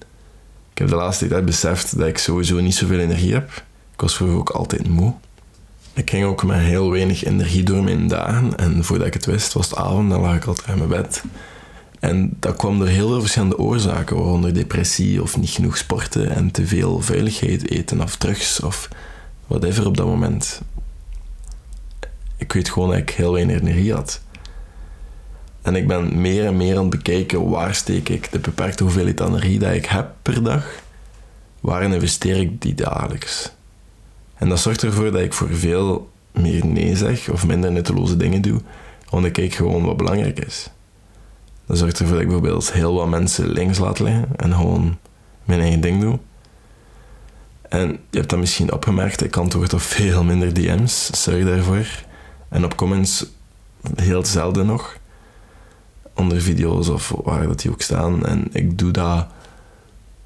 Ik 0.73 0.79
heb 0.79 0.89
de 0.89 0.95
laatste 0.95 1.29
tijd 1.29 1.45
beseft 1.45 1.99
dat 1.99 2.07
ik 2.07 2.19
sowieso 2.19 2.61
niet 2.61 2.75
zoveel 2.75 2.99
energie 2.99 3.33
heb. 3.33 3.65
Ik 3.93 4.01
was 4.01 4.17
vroeger 4.17 4.39
ook 4.39 4.51
altijd 4.51 4.89
moe. 4.89 5.15
Ik 5.95 6.11
ging 6.11 6.25
ook 6.25 6.45
met 6.45 6.59
heel 6.59 6.91
weinig 6.91 7.25
energie 7.25 7.63
door 7.63 7.83
mijn 7.83 8.09
dagen. 8.09 8.57
En 8.57 8.85
voordat 8.85 9.07
ik 9.07 9.15
het 9.15 9.27
wist, 9.27 9.53
was 9.53 9.71
het 9.71 9.79
avond, 9.79 10.11
dan 10.11 10.21
lag 10.21 10.37
ik 10.37 10.45
altijd 10.45 10.69
in 10.69 10.79
mijn 10.79 11.03
bed. 11.03 11.23
En 12.01 12.37
dat 12.39 12.57
kwam 12.57 12.79
door 12.79 12.89
heel 12.89 13.09
veel 13.09 13.21
verschillende 13.21 13.59
oorzaken, 13.59 14.17
waaronder 14.17 14.55
depressie 14.55 15.23
of 15.23 15.37
niet 15.37 15.51
genoeg 15.51 15.77
sporten 15.77 16.31
en 16.31 16.51
te 16.51 16.67
veel 16.67 17.01
vuiligheid 17.01 17.71
eten 17.71 18.03
of 18.03 18.17
drugs 18.17 18.61
of 18.61 18.89
whatever 19.47 19.87
op 19.87 19.97
dat 19.97 20.07
moment. 20.07 20.61
Ik 22.37 22.53
weet 22.53 22.71
gewoon 22.71 22.89
dat 22.89 22.99
ik 22.99 23.11
heel 23.11 23.33
weinig 23.33 23.61
energie 23.61 23.93
had. 23.93 24.21
En 25.63 25.75
ik 25.75 25.87
ben 25.87 26.21
meer 26.21 26.47
en 26.47 26.57
meer 26.57 26.77
aan 26.77 26.81
het 26.81 26.91
bekijken 26.91 27.49
waar 27.49 27.75
steek 27.75 28.09
ik 28.09 28.33
de 28.33 28.39
beperkte 28.39 28.83
hoeveelheid 28.83 29.21
energie 29.21 29.59
die 29.59 29.75
ik 29.75 29.87
heb 29.87 30.15
per 30.23 30.43
dag, 30.43 30.67
waarin 31.61 31.93
investeer 31.93 32.37
ik 32.37 32.63
die 32.63 32.75
dagelijks. 32.75 33.53
En 34.35 34.49
dat 34.49 34.61
zorgt 34.61 34.83
ervoor 34.83 35.11
dat 35.11 35.21
ik 35.21 35.33
voor 35.33 35.49
veel 35.51 36.11
meer 36.33 36.67
nee 36.67 36.97
zeg 36.97 37.29
of 37.29 37.47
minder 37.47 37.73
nutteloze 37.73 38.17
dingen 38.17 38.43
doe, 38.43 38.61
want 39.09 39.25
ik 39.25 39.33
kijk 39.33 39.55
gewoon 39.55 39.85
wat 39.85 39.97
belangrijk 39.97 40.39
is. 40.39 40.71
Dat 41.71 41.79
zorgt 41.79 41.99
ervoor 41.99 42.15
dat 42.15 42.23
ik 42.23 42.29
bijvoorbeeld 42.29 42.73
heel 42.73 42.95
wat 42.95 43.09
mensen 43.09 43.49
links 43.49 43.79
laat 43.79 43.99
liggen 43.99 44.29
en 44.37 44.53
gewoon 44.55 44.99
mijn 45.45 45.61
eigen 45.61 45.81
ding 45.81 46.01
doe. 46.01 46.19
En 47.69 47.89
je 47.89 48.19
hebt 48.19 48.31
dat 48.31 48.39
misschien 48.39 48.73
opgemerkt, 48.73 49.25
ik 49.25 49.37
antwoord 49.37 49.73
op 49.73 49.81
veel 49.81 50.25
minder 50.25 50.55
DM's, 50.55 51.23
sorry 51.23 51.45
daarvoor. 51.45 51.87
En 52.49 52.65
op 52.65 52.77
comments 52.77 53.27
heel 53.95 54.25
zelden 54.25 54.67
nog. 54.67 54.99
Onder 56.15 56.41
video's 56.41 56.89
of 56.89 57.15
waar 57.25 57.47
dat 57.47 57.61
die 57.61 57.71
ook 57.71 57.83
staan. 57.83 58.27
En 58.27 58.49
ik 58.53 58.79
doe 58.79 58.91
dat 58.91 59.27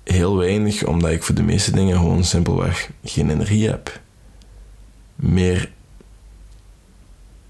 heel 0.05 0.37
weinig, 0.37 0.85
omdat 0.85 1.11
ik 1.11 1.23
voor 1.23 1.35
de 1.35 1.43
meeste 1.43 1.71
dingen 1.73 1.97
gewoon 1.97 2.25
simpelweg 2.25 2.91
geen 3.05 3.31
energie 3.31 3.69
heb. 3.69 4.01
Meer 5.17 5.71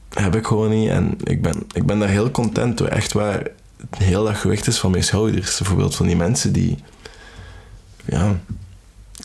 heb 0.09 0.35
ik 0.35 0.47
gewoon 0.47 0.71
niet. 0.71 0.89
En 0.89 1.17
ik 1.25 1.43
ben, 1.43 1.63
ik 1.73 1.87
ben 1.87 1.99
daar 1.99 2.09
heel 2.09 2.31
content 2.31 2.79
door. 2.79 2.89
Echt 2.89 3.13
waar, 3.13 3.43
heel 3.91 4.25
dat 4.25 4.37
gewicht 4.37 4.67
is 4.67 4.79
van 4.79 4.91
mijn 4.91 5.05
schouders. 5.05 5.59
Bijvoorbeeld 5.59 5.95
van 5.95 6.07
die 6.07 6.17
mensen 6.17 6.53
die 6.53 6.79
ja, 8.05 8.41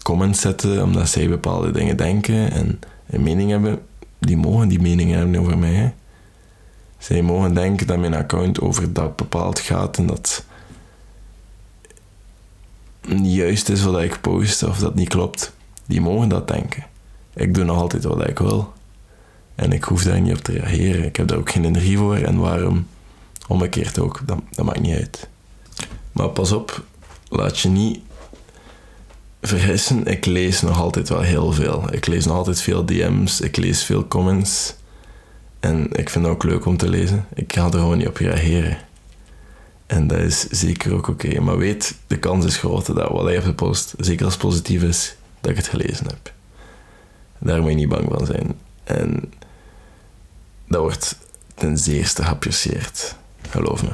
comments 0.03 0.41
zetten 0.41 0.83
omdat 0.83 1.09
zij 1.09 1.29
bepaalde 1.29 1.71
dingen 1.71 1.97
denken 1.97 2.51
en 2.51 2.79
een 3.09 3.23
mening 3.23 3.49
hebben. 3.49 3.79
Die 4.19 4.37
mogen 4.37 4.67
die 4.67 4.81
mening 4.81 5.11
hebben 5.11 5.39
over 5.39 5.57
mij. 5.57 5.93
Zij 6.97 7.21
mogen 7.21 7.53
denken 7.53 7.87
dat 7.87 7.97
mijn 7.97 8.13
account 8.13 8.61
over 8.61 8.93
dat 8.93 9.15
bepaald 9.15 9.59
gaat 9.59 9.97
en 9.97 10.05
dat 10.05 10.43
niet 13.07 13.35
juist 13.35 13.69
is 13.69 13.83
wat 13.83 14.01
ik 14.01 14.21
post 14.21 14.63
of 14.63 14.79
dat 14.79 14.95
niet 14.95 15.09
klopt. 15.09 15.53
Die 15.85 16.01
mogen 16.01 16.29
dat 16.29 16.47
denken. 16.47 16.85
Ik 17.33 17.53
doe 17.53 17.63
nog 17.63 17.77
altijd 17.77 18.03
wat 18.03 18.27
ik 18.27 18.39
wil. 18.39 18.73
En 19.55 19.71
ik 19.71 19.83
hoef 19.83 20.03
daar 20.03 20.21
niet 20.21 20.37
op 20.37 20.43
te 20.43 20.51
reageren. 20.51 21.05
Ik 21.05 21.15
heb 21.15 21.27
daar 21.27 21.37
ook 21.37 21.51
geen 21.51 21.65
energie 21.65 21.97
voor. 21.97 22.15
En 22.15 22.37
waarom? 22.37 22.87
Omgekeerd 23.49 23.99
ook. 23.99 24.21
Dat, 24.25 24.39
dat 24.51 24.65
maakt 24.65 24.79
niet 24.79 24.95
uit. 24.95 25.27
Maar 26.11 26.29
pas 26.29 26.51
op, 26.51 26.83
laat 27.29 27.59
je 27.59 27.69
niet 27.69 27.99
vergissen. 29.41 30.05
Ik 30.05 30.25
lees 30.25 30.61
nog 30.61 30.79
altijd 30.79 31.09
wel 31.09 31.21
heel 31.21 31.51
veel. 31.51 31.93
Ik 31.93 32.07
lees 32.07 32.25
nog 32.25 32.35
altijd 32.35 32.61
veel 32.61 32.85
DM's. 32.85 33.41
Ik 33.41 33.57
lees 33.57 33.83
veel 33.83 34.07
comments. 34.07 34.75
En 35.59 35.91
ik 35.91 36.09
vind 36.09 36.25
het 36.25 36.33
ook 36.33 36.43
leuk 36.43 36.65
om 36.65 36.77
te 36.77 36.89
lezen. 36.89 37.25
Ik 37.33 37.53
ga 37.53 37.65
er 37.65 37.71
gewoon 37.71 37.97
niet 37.97 38.07
op 38.07 38.17
reageren. 38.17 38.77
En 39.85 40.07
dat 40.07 40.19
is 40.19 40.47
zeker 40.49 40.93
ook 40.93 41.07
oké. 41.07 41.39
Maar 41.39 41.57
weet, 41.57 41.95
de 42.07 42.19
kans 42.19 42.45
is 42.45 42.57
groot 42.57 42.85
dat 42.85 43.11
wat 43.11 43.23
hij 43.23 43.33
heeft 43.33 43.45
gepost, 43.45 43.93
zeker 43.97 44.25
als 44.25 44.37
positief 44.37 44.83
is, 44.83 45.15
dat 45.41 45.51
ik 45.51 45.57
het 45.57 45.67
gelezen 45.67 46.05
heb. 46.05 46.33
Daar 47.37 47.61
moet 47.61 47.69
je 47.69 47.75
niet 47.75 47.89
bang 47.89 48.07
van 48.11 48.25
zijn. 48.25 48.59
En 48.83 49.33
dat 50.67 50.81
wordt 50.81 51.17
ten 51.55 51.77
zeerste 51.77 52.23
geapprecieerd. 52.23 53.17
Geloof 53.49 53.83
me. 53.83 53.91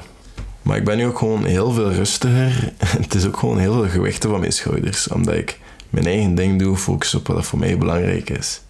Maar 0.61 0.77
ik 0.77 0.83
ben 0.85 0.97
nu 0.97 1.05
ook 1.05 1.17
gewoon 1.17 1.45
heel 1.45 1.71
veel 1.71 1.91
rustiger. 1.91 2.73
Het 3.01 3.15
is 3.15 3.25
ook 3.25 3.37
gewoon 3.37 3.59
heel 3.59 3.73
veel 3.73 3.89
gewichten 3.89 4.29
van 4.29 4.39
mijn 4.39 4.53
schouders. 4.53 5.07
Omdat 5.07 5.35
ik 5.35 5.59
mijn 5.89 6.05
eigen 6.05 6.35
ding 6.35 6.59
doe, 6.59 6.77
focus 6.77 7.15
op 7.15 7.27
wat 7.27 7.45
voor 7.45 7.59
mij 7.59 7.77
belangrijk 7.77 8.29
is. 8.29 8.61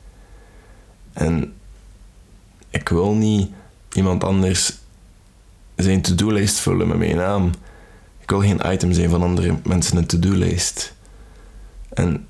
En 1.14 1.54
ik 2.70 2.90
wil 2.90 3.14
niet 3.14 3.50
iemand 3.94 4.24
anders 4.24 4.74
zijn 5.76 6.02
to-do-lijst 6.02 6.60
vullen 6.60 6.88
met 6.88 6.98
mijn 6.98 7.16
naam. 7.16 7.52
Ik 8.20 8.30
wil 8.30 8.40
geen 8.40 8.62
item 8.66 8.92
zijn 8.92 9.10
van 9.10 9.24
andere 9.24 9.56
mensen 9.64 9.98
een 9.98 10.06
to-do-lijst. 10.06 10.94
En, 11.94 12.28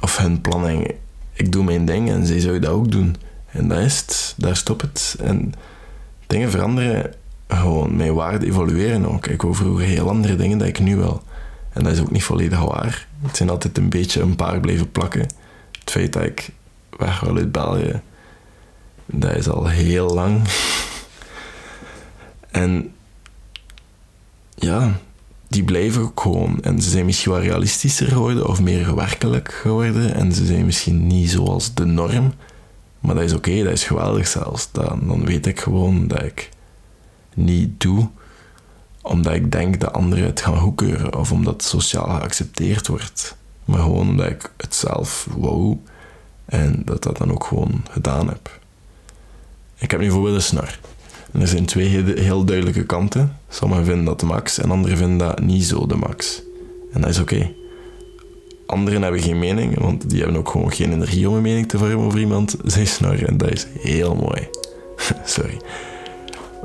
of 0.00 0.16
hun 0.16 0.40
planning. 0.40 0.94
Ik 1.32 1.52
doe 1.52 1.64
mijn 1.64 1.84
ding 1.84 2.10
en 2.10 2.26
zij 2.26 2.40
zou 2.40 2.58
dat 2.58 2.70
ook 2.70 2.90
doen. 2.90 3.16
En 3.50 3.68
dat 3.68 3.78
is 3.78 3.98
het. 4.00 4.34
Daar 4.36 4.56
stopt 4.56 4.82
het. 4.82 5.16
En 5.20 5.54
dingen 6.26 6.50
veranderen 6.50 7.14
gewoon. 7.56 7.96
Mijn 7.96 8.14
waarden 8.14 8.48
evolueren 8.48 9.12
ook. 9.12 9.26
Ik 9.26 9.42
wil 9.42 9.54
vroeger 9.54 9.86
heel 9.86 10.08
andere 10.08 10.36
dingen 10.36 10.58
dan 10.58 10.68
ik 10.68 10.80
nu 10.80 10.96
wil. 10.96 11.22
En 11.72 11.82
dat 11.82 11.92
is 11.92 12.00
ook 12.00 12.10
niet 12.10 12.24
volledig 12.24 12.64
waar. 12.64 13.06
Het 13.22 13.36
zijn 13.36 13.50
altijd 13.50 13.78
een 13.78 13.88
beetje 13.88 14.20
een 14.20 14.36
paar 14.36 14.60
blijven 14.60 14.90
plakken. 14.90 15.20
Het 15.80 15.90
feit 15.90 16.12
dat 16.12 16.22
ik 16.22 16.50
weg 16.98 17.20
wil 17.20 17.36
uit 17.36 17.52
België, 17.52 18.00
dat 19.06 19.36
is 19.36 19.48
al 19.48 19.66
heel 19.66 20.14
lang. 20.14 20.40
en 22.50 22.92
ja, 24.54 25.00
die 25.48 25.64
blijven 25.64 26.02
ook 26.02 26.20
gewoon. 26.20 26.62
En 26.62 26.82
ze 26.82 26.90
zijn 26.90 27.04
misschien 27.04 27.32
wel 27.32 27.40
realistischer 27.40 28.06
geworden 28.06 28.48
of 28.48 28.60
meer 28.60 28.94
werkelijk 28.94 29.52
geworden. 29.52 30.14
En 30.14 30.32
ze 30.32 30.46
zijn 30.46 30.64
misschien 30.64 31.06
niet 31.06 31.30
zoals 31.30 31.74
de 31.74 31.84
norm. 31.84 32.32
Maar 33.00 33.14
dat 33.14 33.24
is 33.24 33.34
oké, 33.34 33.62
dat 33.62 33.72
is 33.72 33.84
geweldig 33.84 34.26
zelfs. 34.26 34.68
Dan, 34.72 35.00
dan 35.06 35.24
weet 35.24 35.46
ik 35.46 35.60
gewoon 35.60 36.08
dat 36.08 36.22
ik 36.22 36.50
niet 37.34 37.80
doe 37.80 38.08
omdat 39.02 39.32
ik 39.32 39.52
denk 39.52 39.80
dat 39.80 39.92
anderen 39.92 40.24
het 40.24 40.40
gaan 40.40 40.58
goedkeuren 40.58 41.16
of 41.16 41.32
omdat 41.32 41.52
het 41.52 41.62
sociaal 41.62 42.08
geaccepteerd 42.08 42.86
wordt. 42.86 43.36
Maar 43.64 43.80
gewoon 43.80 44.08
omdat 44.08 44.26
ik 44.26 44.52
het 44.56 44.74
zelf 44.74 45.28
wou 45.36 45.78
en 46.44 46.82
dat 46.84 47.02
dat 47.02 47.16
dan 47.16 47.32
ook 47.32 47.44
gewoon 47.44 47.84
gedaan 47.90 48.28
heb. 48.28 48.60
Ik 49.78 49.90
heb 49.90 50.00
nu 50.00 50.06
bijvoorbeeld 50.06 50.34
een 50.34 50.42
snor. 50.42 50.78
En 51.32 51.40
er 51.40 51.48
zijn 51.48 51.66
twee 51.66 51.88
heel 52.20 52.44
duidelijke 52.44 52.84
kanten. 52.84 53.36
Sommigen 53.48 53.84
vinden 53.84 54.04
dat 54.04 54.20
de 54.20 54.26
max 54.26 54.58
en 54.58 54.70
anderen 54.70 54.96
vinden 54.96 55.18
dat 55.18 55.40
niet 55.40 55.64
zo 55.64 55.86
de 55.86 55.96
max. 55.96 56.42
En 56.92 57.00
dat 57.00 57.10
is 57.10 57.18
oké. 57.18 57.52
Anderen 58.66 59.02
hebben 59.02 59.20
geen 59.20 59.38
mening, 59.38 59.78
want 59.78 60.10
die 60.10 60.20
hebben 60.20 60.38
ook 60.38 60.50
gewoon 60.50 60.72
geen 60.72 60.92
energie 60.92 61.28
om 61.28 61.34
een 61.34 61.42
mening 61.42 61.68
te 61.68 61.78
vormen 61.78 62.06
over 62.06 62.18
iemand 62.18 62.56
zijn 62.64 62.86
snor. 62.86 63.26
En 63.26 63.36
dat 63.36 63.50
is 63.50 63.66
heel 63.78 64.14
mooi. 64.14 64.48
Sorry. 65.24 65.60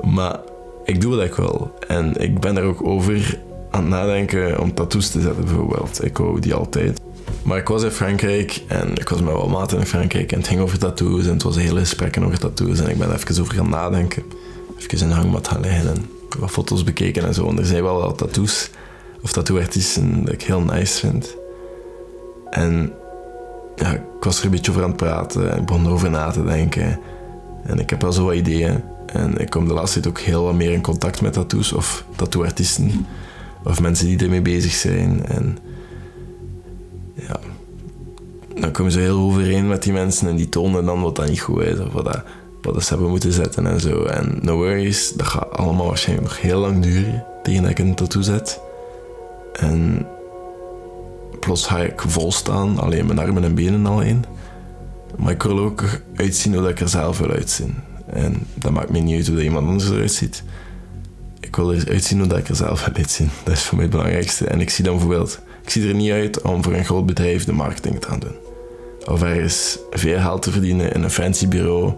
Maar 0.02 0.40
ik 0.88 1.01
doe 1.01 1.15
wat 1.15 1.25
ik 1.25 1.36
wil. 1.36 1.74
En 1.88 2.15
ik 2.22 2.39
ben 2.39 2.58
er 2.58 2.63
ook 2.63 2.84
over 2.84 3.39
aan 3.72 3.82
het 3.82 3.89
nadenken 3.89 4.60
om 4.60 4.74
tattoos 4.74 5.10
te 5.10 5.22
zetten, 5.22 5.46
bijvoorbeeld. 5.46 6.03
Ik 6.03 6.17
wou 6.17 6.39
die 6.39 6.53
altijd. 6.53 7.01
Maar 7.44 7.58
ik 7.58 7.67
was 7.67 7.84
in 7.84 7.91
Frankrijk 7.91 8.63
en 8.67 8.96
ik 8.96 9.10
was 9.10 9.22
met 9.22 9.34
wat 9.34 9.48
maten 9.48 9.79
in 9.79 9.86
Frankrijk 9.86 10.32
en 10.32 10.38
het 10.38 10.48
ging 10.48 10.62
over 10.62 10.77
tattoos 10.77 11.25
en 11.25 11.34
het 11.34 11.44
was 11.44 11.56
hele 11.56 11.79
gesprek 11.79 12.17
over 12.24 12.39
tattoos 12.39 12.79
en 12.79 12.89
ik 12.89 12.98
ben 12.98 13.13
even 13.13 13.41
over 13.41 13.53
gaan 13.53 13.70
nadenken. 13.70 14.24
Even 14.77 15.00
in 15.00 15.03
een 15.03 15.17
hangmat 15.17 15.48
gaan 15.48 15.62
liggen 15.62 15.89
en 15.89 16.10
wat 16.39 16.51
foto's 16.51 16.84
bekeken 16.84 17.24
en 17.24 17.34
zo. 17.34 17.48
En 17.48 17.58
er 17.58 17.65
zijn 17.65 17.84
wel 17.84 18.01
wat 18.01 18.17
tattoos 18.17 18.70
of 19.22 19.32
tattooartiesten 19.32 20.25
dat 20.25 20.34
ik 20.34 20.41
heel 20.41 20.62
nice 20.62 21.00
vind. 21.00 21.36
En 22.50 22.94
ja, 23.75 23.94
ik 23.94 24.24
was 24.24 24.39
er 24.39 24.46
een 24.46 24.51
beetje 24.51 24.72
over 24.72 24.84
aan 24.84 24.89
het 24.89 24.98
praten 24.98 25.51
en 25.51 25.58
ik 25.58 25.65
begon 25.65 25.86
erover 25.86 26.10
na 26.10 26.32
te 26.32 26.44
denken. 26.44 27.00
En 27.63 27.79
ik 27.79 27.89
heb 27.89 28.01
wel 28.01 28.12
zo 28.12 28.25
wat 28.25 28.36
ideeën. 28.36 28.84
En 29.14 29.38
ik 29.38 29.50
kom 29.50 29.68
de 29.68 29.74
laatste 29.74 30.00
tijd 30.00 30.18
ook 30.18 30.22
heel 30.22 30.44
wat 30.44 30.54
meer 30.54 30.72
in 30.72 30.82
contact 30.82 31.22
met 31.22 31.34
tattoos 31.34 31.74
of 31.74 32.06
tattooartiesten. 32.16 33.06
Of 33.64 33.82
mensen 33.82 34.06
die 34.06 34.20
ermee 34.20 34.42
bezig 34.42 34.72
zijn. 34.72 35.26
En 35.26 35.58
ja, 37.14 37.40
dan 38.56 38.72
komen 38.72 38.92
ze 38.92 39.00
heel 39.00 39.18
overeen 39.18 39.68
met 39.68 39.84
die 39.84 39.94
mensen 39.94 40.28
en 40.28 40.36
die 40.36 40.50
tonen 40.50 40.86
dan 40.86 41.02
wat 41.02 41.16
dat 41.16 41.28
niet 41.30 41.42
goed 41.42 41.62
is. 41.62 41.80
Of 41.80 41.92
wat, 41.92 42.06
dat, 42.06 42.24
wat 42.62 42.84
ze 42.84 42.90
hebben 42.90 43.10
moeten 43.10 43.34
zetten 43.34 43.68
en 43.68 43.80
zo. 43.80 44.04
En 44.04 44.40
no 44.42 44.56
worries, 44.56 45.14
dat 45.14 45.28
gaat 45.28 45.52
allemaal 45.52 45.88
waarschijnlijk 45.88 46.28
nog 46.28 46.42
heel 46.42 46.60
lang 46.60 46.82
duren 46.84 47.26
tegen 47.44 47.62
dat 47.62 47.72
ik 47.72 47.80
een 47.80 47.96
tattoo 47.96 48.22
zet. 48.22 48.60
En 49.54 50.06
plots 51.40 51.68
ga 51.68 51.80
ik 51.80 52.02
vol 52.08 52.32
staan, 52.32 52.80
alleen 52.80 53.06
mijn 53.06 53.20
armen 53.20 53.44
en 53.44 53.56
benen 53.56 53.86
alleen. 53.86 54.26
Maar 55.18 55.32
ik 55.32 55.44
wil 55.44 55.60
ook 55.60 55.84
uitzien 56.16 56.56
hoe 56.56 56.70
ik 56.70 56.80
er 56.80 56.90
zelf 56.90 57.18
wil 57.18 57.32
uitzien. 57.32 57.76
En 58.14 58.48
dat 58.54 58.72
maakt 58.72 58.90
me 58.90 59.00
niet 59.00 59.16
uit 59.16 59.28
hoe 59.28 59.44
iemand 59.44 59.68
anders 59.68 59.90
eruit 59.90 60.12
ziet. 60.12 60.44
Ik 61.40 61.56
wil 61.56 61.74
er 61.74 61.90
uitzien 61.90 62.20
hoe 62.20 62.38
ik 62.38 62.50
er 62.50 62.56
zelf 62.56 62.86
wil 62.86 62.96
uitzien. 62.96 63.30
Dat 63.44 63.54
is 63.54 63.64
voor 63.64 63.76
mij 63.76 63.86
het 63.86 63.96
belangrijkste. 63.96 64.48
En 64.48 64.62
ik 64.62 64.70
zie 64.70 64.84
dan 64.84 64.94
bijvoorbeeld... 64.94 65.40
Ik 65.64 65.70
zie 65.70 65.88
er 65.88 65.96
niet 65.96 66.12
uit 66.12 66.42
om 66.42 66.64
voor 66.64 66.74
een 66.74 66.86
groot 66.86 67.06
bedrijf 67.06 67.46
de 67.46 67.52
marketing 67.52 68.00
te 68.00 68.08
gaan 68.08 68.20
doen. 68.20 68.36
Of 69.06 69.24
ergens 69.24 69.80
veel 69.92 70.20
geld 70.20 70.42
te 70.42 70.52
verdienen 70.52 70.94
in 70.94 71.04
een 71.04 71.10
fancy 71.10 71.48
bureau. 71.48 71.94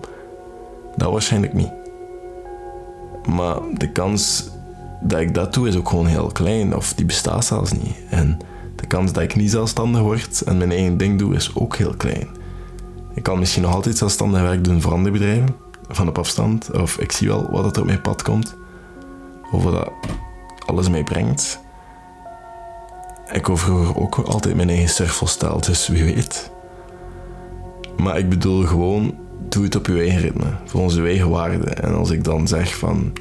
Dat 0.96 1.12
waarschijnlijk 1.12 1.54
niet. 1.54 1.72
Maar 3.26 3.56
de 3.78 3.92
kans 3.92 4.50
dat 5.02 5.20
ik 5.20 5.34
dat 5.34 5.54
doe 5.54 5.68
is 5.68 5.76
ook 5.76 5.90
gewoon 5.90 6.06
heel 6.06 6.28
klein. 6.28 6.76
Of 6.76 6.94
die 6.94 7.06
bestaat 7.06 7.46
zelfs 7.46 7.72
niet. 7.72 7.96
En 8.10 8.38
de 8.76 8.88
kans 8.88 9.14
dat 9.14 9.24
ik 9.24 9.36
niet 9.36 9.52
zelfstandig 9.52 10.02
word 10.02 10.42
en 10.42 10.58
mijn 10.58 10.72
eigen 10.72 10.98
ding 10.98 11.20
doe 11.20 11.36
is 11.36 11.52
ook 11.56 11.76
heel 11.76 11.94
klein. 11.98 12.28
Ik 13.14 13.24
kan 13.24 13.40
misschien 13.40 13.62
nog 13.62 13.74
altijd 13.74 13.98
zelfstandig 13.98 14.42
werk 14.42 14.64
doen 14.64 14.82
voor 14.82 14.92
andere 14.92 15.12
bedrijven, 15.12 15.56
van 15.90 16.08
op 16.08 16.18
afstand. 16.18 16.72
Of 16.72 16.98
ik 16.98 17.12
zie 17.12 17.28
wel 17.28 17.48
wat 17.52 17.76
er 17.76 17.82
op 17.82 17.88
mijn 17.88 18.02
pad 18.02 18.22
komt. 18.22 18.56
Of 19.52 19.64
wat 19.64 19.74
dat 19.74 19.92
alles 20.66 20.90
mij 20.90 21.04
brengt. 21.04 21.60
Ik 23.32 23.46
vroeger 23.46 23.98
ook 23.98 24.16
altijd 24.16 24.56
mijn 24.56 24.70
eigen 24.70 24.90
surfhostel, 24.90 25.62
dus 25.62 25.88
wie 25.88 26.04
weet. 26.04 26.52
Maar 27.98 28.18
ik 28.18 28.30
bedoel 28.30 28.66
gewoon, 28.66 29.16
doe 29.50 29.64
het 29.64 29.76
op 29.76 29.88
je 29.88 30.00
eigen 30.00 30.20
ritme, 30.20 30.46
voor 30.66 30.82
onze 30.82 31.04
eigen 31.04 31.30
waarden. 31.30 31.84
En 31.84 31.94
als 31.94 32.10
ik 32.10 32.24
dan 32.24 32.48
zeg 32.48 32.78
van, 32.78 33.14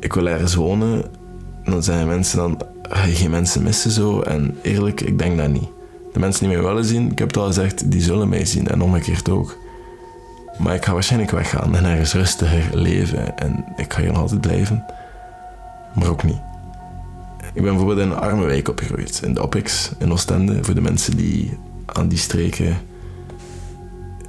ik 0.00 0.12
wil 0.12 0.28
ergens 0.28 0.54
wonen, 0.54 1.04
dan 1.64 1.82
zijn 1.82 2.06
mensen 2.06 2.38
dan, 2.38 2.58
je 3.06 3.14
geen 3.14 3.30
mensen 3.30 3.62
missen 3.62 3.90
zo? 3.90 4.20
En 4.20 4.56
eerlijk, 4.62 5.00
ik 5.00 5.18
denk 5.18 5.38
dat 5.38 5.48
niet. 5.48 5.68
De 6.12 6.18
mensen 6.18 6.48
die 6.48 6.56
mij 6.56 6.66
willen 6.66 6.84
zien, 6.84 7.10
ik 7.10 7.18
heb 7.18 7.28
het 7.28 7.36
al 7.36 7.46
gezegd, 7.46 7.90
die 7.90 8.02
zullen 8.02 8.28
mij 8.28 8.44
zien 8.44 8.68
en 8.68 8.82
omgekeerd 8.82 9.28
ook. 9.28 9.56
Maar 10.58 10.74
ik 10.74 10.84
ga 10.84 10.92
waarschijnlijk 10.92 11.30
weggaan 11.30 11.76
en 11.76 11.84
ergens 11.84 12.12
rustiger 12.12 12.76
leven. 12.78 13.38
En 13.38 13.64
ik 13.76 13.92
ga 13.92 14.00
hier 14.00 14.12
nog 14.12 14.20
altijd 14.20 14.40
blijven. 14.40 14.84
Maar 15.94 16.08
ook 16.08 16.22
niet. 16.22 16.40
Ik 17.52 17.62
ben 17.62 17.72
bijvoorbeeld 17.72 17.98
in 17.98 18.10
een 18.10 18.18
arme 18.18 18.46
wijk 18.46 18.68
opgegroeid. 18.68 19.20
In 19.24 19.34
de 19.34 19.40
Opix, 19.40 19.92
in 19.98 20.12
Oostende. 20.12 20.64
Voor 20.64 20.74
de 20.74 20.80
mensen 20.80 21.16
die 21.16 21.58
aan 21.86 22.08
die 22.08 22.18
streken... 22.18 22.76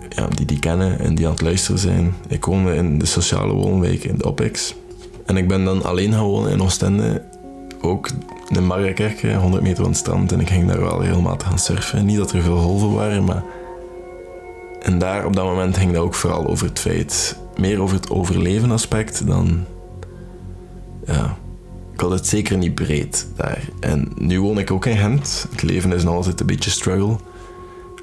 Ja, 0.09 0.27
die 0.27 0.45
die 0.45 0.59
kennen 0.59 1.00
en 1.00 1.15
die 1.15 1.25
aan 1.25 1.31
het 1.31 1.41
luisteren 1.41 1.79
zijn. 1.79 2.13
Ik 2.27 2.45
woonde 2.45 2.75
in 2.75 3.00
de 3.00 3.05
sociale 3.05 3.53
woonwijk 3.53 4.03
in 4.03 4.17
de 4.17 4.24
Opix. 4.24 4.75
En 5.25 5.38
ik 5.38 5.48
ben 5.48 5.65
dan 5.65 5.83
alleen 5.83 6.13
gaan 6.13 6.24
wonen 6.24 6.51
in 6.51 6.62
Oostende. 6.62 7.24
Ook 7.81 8.09
in 8.48 8.65
Margakerk, 8.65 9.21
100 9.21 9.63
meter 9.63 9.83
van 9.83 9.91
het 9.91 9.98
strand. 10.00 10.31
En 10.31 10.39
ik 10.39 10.50
ging 10.50 10.67
daar 10.67 10.81
wel 10.81 11.03
regelmatig 11.03 11.48
gaan 11.48 11.59
surfen. 11.59 12.05
Niet 12.05 12.17
dat 12.17 12.31
er 12.31 12.41
veel 12.41 12.57
golven 12.57 12.93
waren, 12.93 13.24
maar... 13.24 13.43
En 14.81 15.00
daar, 15.00 15.25
op 15.25 15.36
dat 15.36 15.45
moment, 15.45 15.77
ging 15.77 15.93
dat 15.93 16.03
ook 16.03 16.15
vooral 16.15 16.48
over 16.48 16.67
het 16.67 16.79
feit... 16.79 17.38
Meer 17.57 17.81
over 17.81 17.95
het 17.95 18.09
overleven 18.09 18.71
aspect 18.71 19.27
dan... 19.27 19.65
Ja, 21.05 21.38
ik 21.93 22.00
had 22.00 22.12
het 22.12 22.27
zeker 22.27 22.57
niet 22.57 22.75
breed 22.75 23.27
daar. 23.36 23.69
En 23.79 24.12
nu 24.17 24.41
woon 24.41 24.59
ik 24.59 24.71
ook 24.71 24.86
in 24.86 24.98
Gent. 24.98 25.48
Het 25.51 25.62
leven 25.62 25.91
is 25.91 26.03
nog 26.03 26.15
altijd 26.15 26.39
een 26.39 26.45
beetje 26.45 26.69
struggle. 26.69 27.15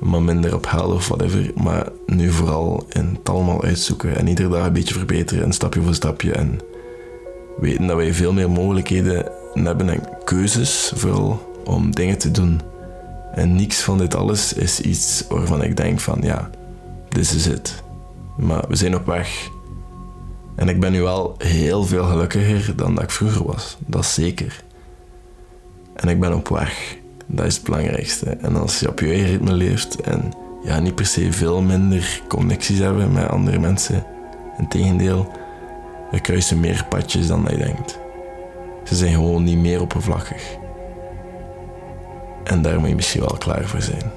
Maar 0.00 0.22
minder 0.22 0.54
op 0.54 0.70
hel 0.70 0.90
of 0.90 1.08
whatever. 1.08 1.50
Maar 1.54 1.88
nu 2.06 2.30
vooral 2.30 2.86
in 2.88 3.16
het 3.18 3.28
allemaal 3.28 3.62
uitzoeken. 3.62 4.16
En 4.16 4.26
iedere 4.26 4.48
dag 4.48 4.66
een 4.66 4.72
beetje 4.72 4.94
verbeteren. 4.94 5.44
En 5.44 5.52
stapje 5.52 5.82
voor 5.82 5.94
stapje. 5.94 6.32
En 6.32 6.60
weten 7.60 7.86
dat 7.86 7.96
wij 7.96 8.14
veel 8.14 8.32
meer 8.32 8.50
mogelijkheden 8.50 9.24
hebben 9.54 9.88
en 9.88 10.08
keuzes 10.24 10.92
vooral 10.94 11.54
om 11.64 11.94
dingen 11.94 12.18
te 12.18 12.30
doen. 12.30 12.60
En 13.34 13.54
niks 13.54 13.80
van 13.82 13.98
dit 13.98 14.14
alles 14.14 14.52
is 14.52 14.80
iets 14.80 15.24
waarvan 15.28 15.62
ik 15.62 15.76
denk 15.76 16.00
van 16.00 16.18
ja, 16.22 16.50
this 17.08 17.34
is 17.34 17.46
it. 17.46 17.82
Maar 18.36 18.64
we 18.68 18.76
zijn 18.76 18.96
op 18.96 19.06
weg. 19.06 19.50
En 20.54 20.68
ik 20.68 20.80
ben 20.80 20.92
nu 20.92 21.02
wel 21.02 21.34
heel 21.38 21.84
veel 21.84 22.04
gelukkiger 22.04 22.76
dan 22.76 22.94
dat 22.94 23.04
ik 23.04 23.10
vroeger 23.10 23.44
was. 23.46 23.76
Dat 23.86 24.00
is 24.00 24.14
zeker. 24.14 24.64
En 25.94 26.08
ik 26.08 26.20
ben 26.20 26.34
op 26.34 26.48
weg. 26.48 26.96
Dat 27.26 27.46
is 27.46 27.54
het 27.54 27.64
belangrijkste. 27.64 28.30
En 28.30 28.56
als 28.56 28.80
je 28.80 28.88
op 28.88 29.00
je 29.00 29.06
ritme 29.06 29.52
leeft 29.52 30.00
en 30.00 30.32
ja, 30.64 30.80
niet 30.80 30.94
per 30.94 31.06
se 31.06 31.32
veel 31.32 31.62
minder 31.62 32.22
connecties 32.28 32.78
hebben 32.78 33.12
met 33.12 33.28
andere 33.28 33.58
mensen. 33.58 34.04
Integendeel, 34.58 35.32
we 36.10 36.20
kruisen 36.20 36.60
meer 36.60 36.86
padjes 36.88 37.26
dan 37.26 37.46
je 37.50 37.56
denkt. 37.56 37.98
Ze 38.84 38.94
zijn 38.94 39.12
gewoon 39.12 39.44
niet 39.44 39.58
meer 39.58 39.80
oppervlakkig. 39.80 40.56
En 42.44 42.62
daar 42.62 42.80
moet 42.80 42.88
je 42.88 42.94
misschien 42.94 43.20
wel 43.20 43.36
klaar 43.38 43.64
voor 43.64 43.82
zijn. 43.82 44.12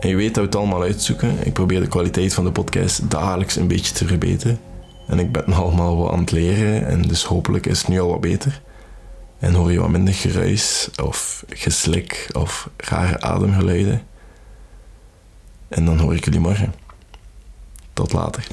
En 0.00 0.08
je 0.08 0.16
weet 0.16 0.34
dat 0.34 0.44
we 0.44 0.50
het 0.50 0.56
allemaal 0.56 0.82
uitzoeken. 0.82 1.46
Ik 1.46 1.52
probeer 1.52 1.80
de 1.80 1.88
kwaliteit 1.88 2.34
van 2.34 2.44
de 2.44 2.52
podcast 2.52 3.10
dagelijks 3.10 3.56
een 3.56 3.68
beetje 3.68 3.94
te 3.94 4.06
verbeteren. 4.06 4.60
En 5.06 5.18
ik 5.18 5.32
ben 5.32 5.52
allemaal 5.62 5.96
wat 5.96 6.12
aan 6.12 6.20
het 6.20 6.30
leren 6.30 6.86
en 6.86 7.02
dus 7.02 7.24
hopelijk 7.24 7.66
is 7.66 7.78
het 7.78 7.88
nu 7.88 8.00
al 8.00 8.08
wat 8.08 8.20
beter. 8.20 8.60
En 9.38 9.54
hoor 9.54 9.72
je 9.72 9.80
wat 9.80 9.90
minder 9.90 10.14
geruis 10.14 10.90
of 11.02 11.44
geslik 11.48 12.28
of 12.32 12.70
rare 12.76 13.20
ademgeluiden. 13.20 14.02
En 15.68 15.84
dan 15.84 15.98
hoor 15.98 16.14
ik 16.14 16.24
jullie 16.24 16.40
morgen. 16.40 16.74
Tot 17.92 18.12
later. 18.12 18.46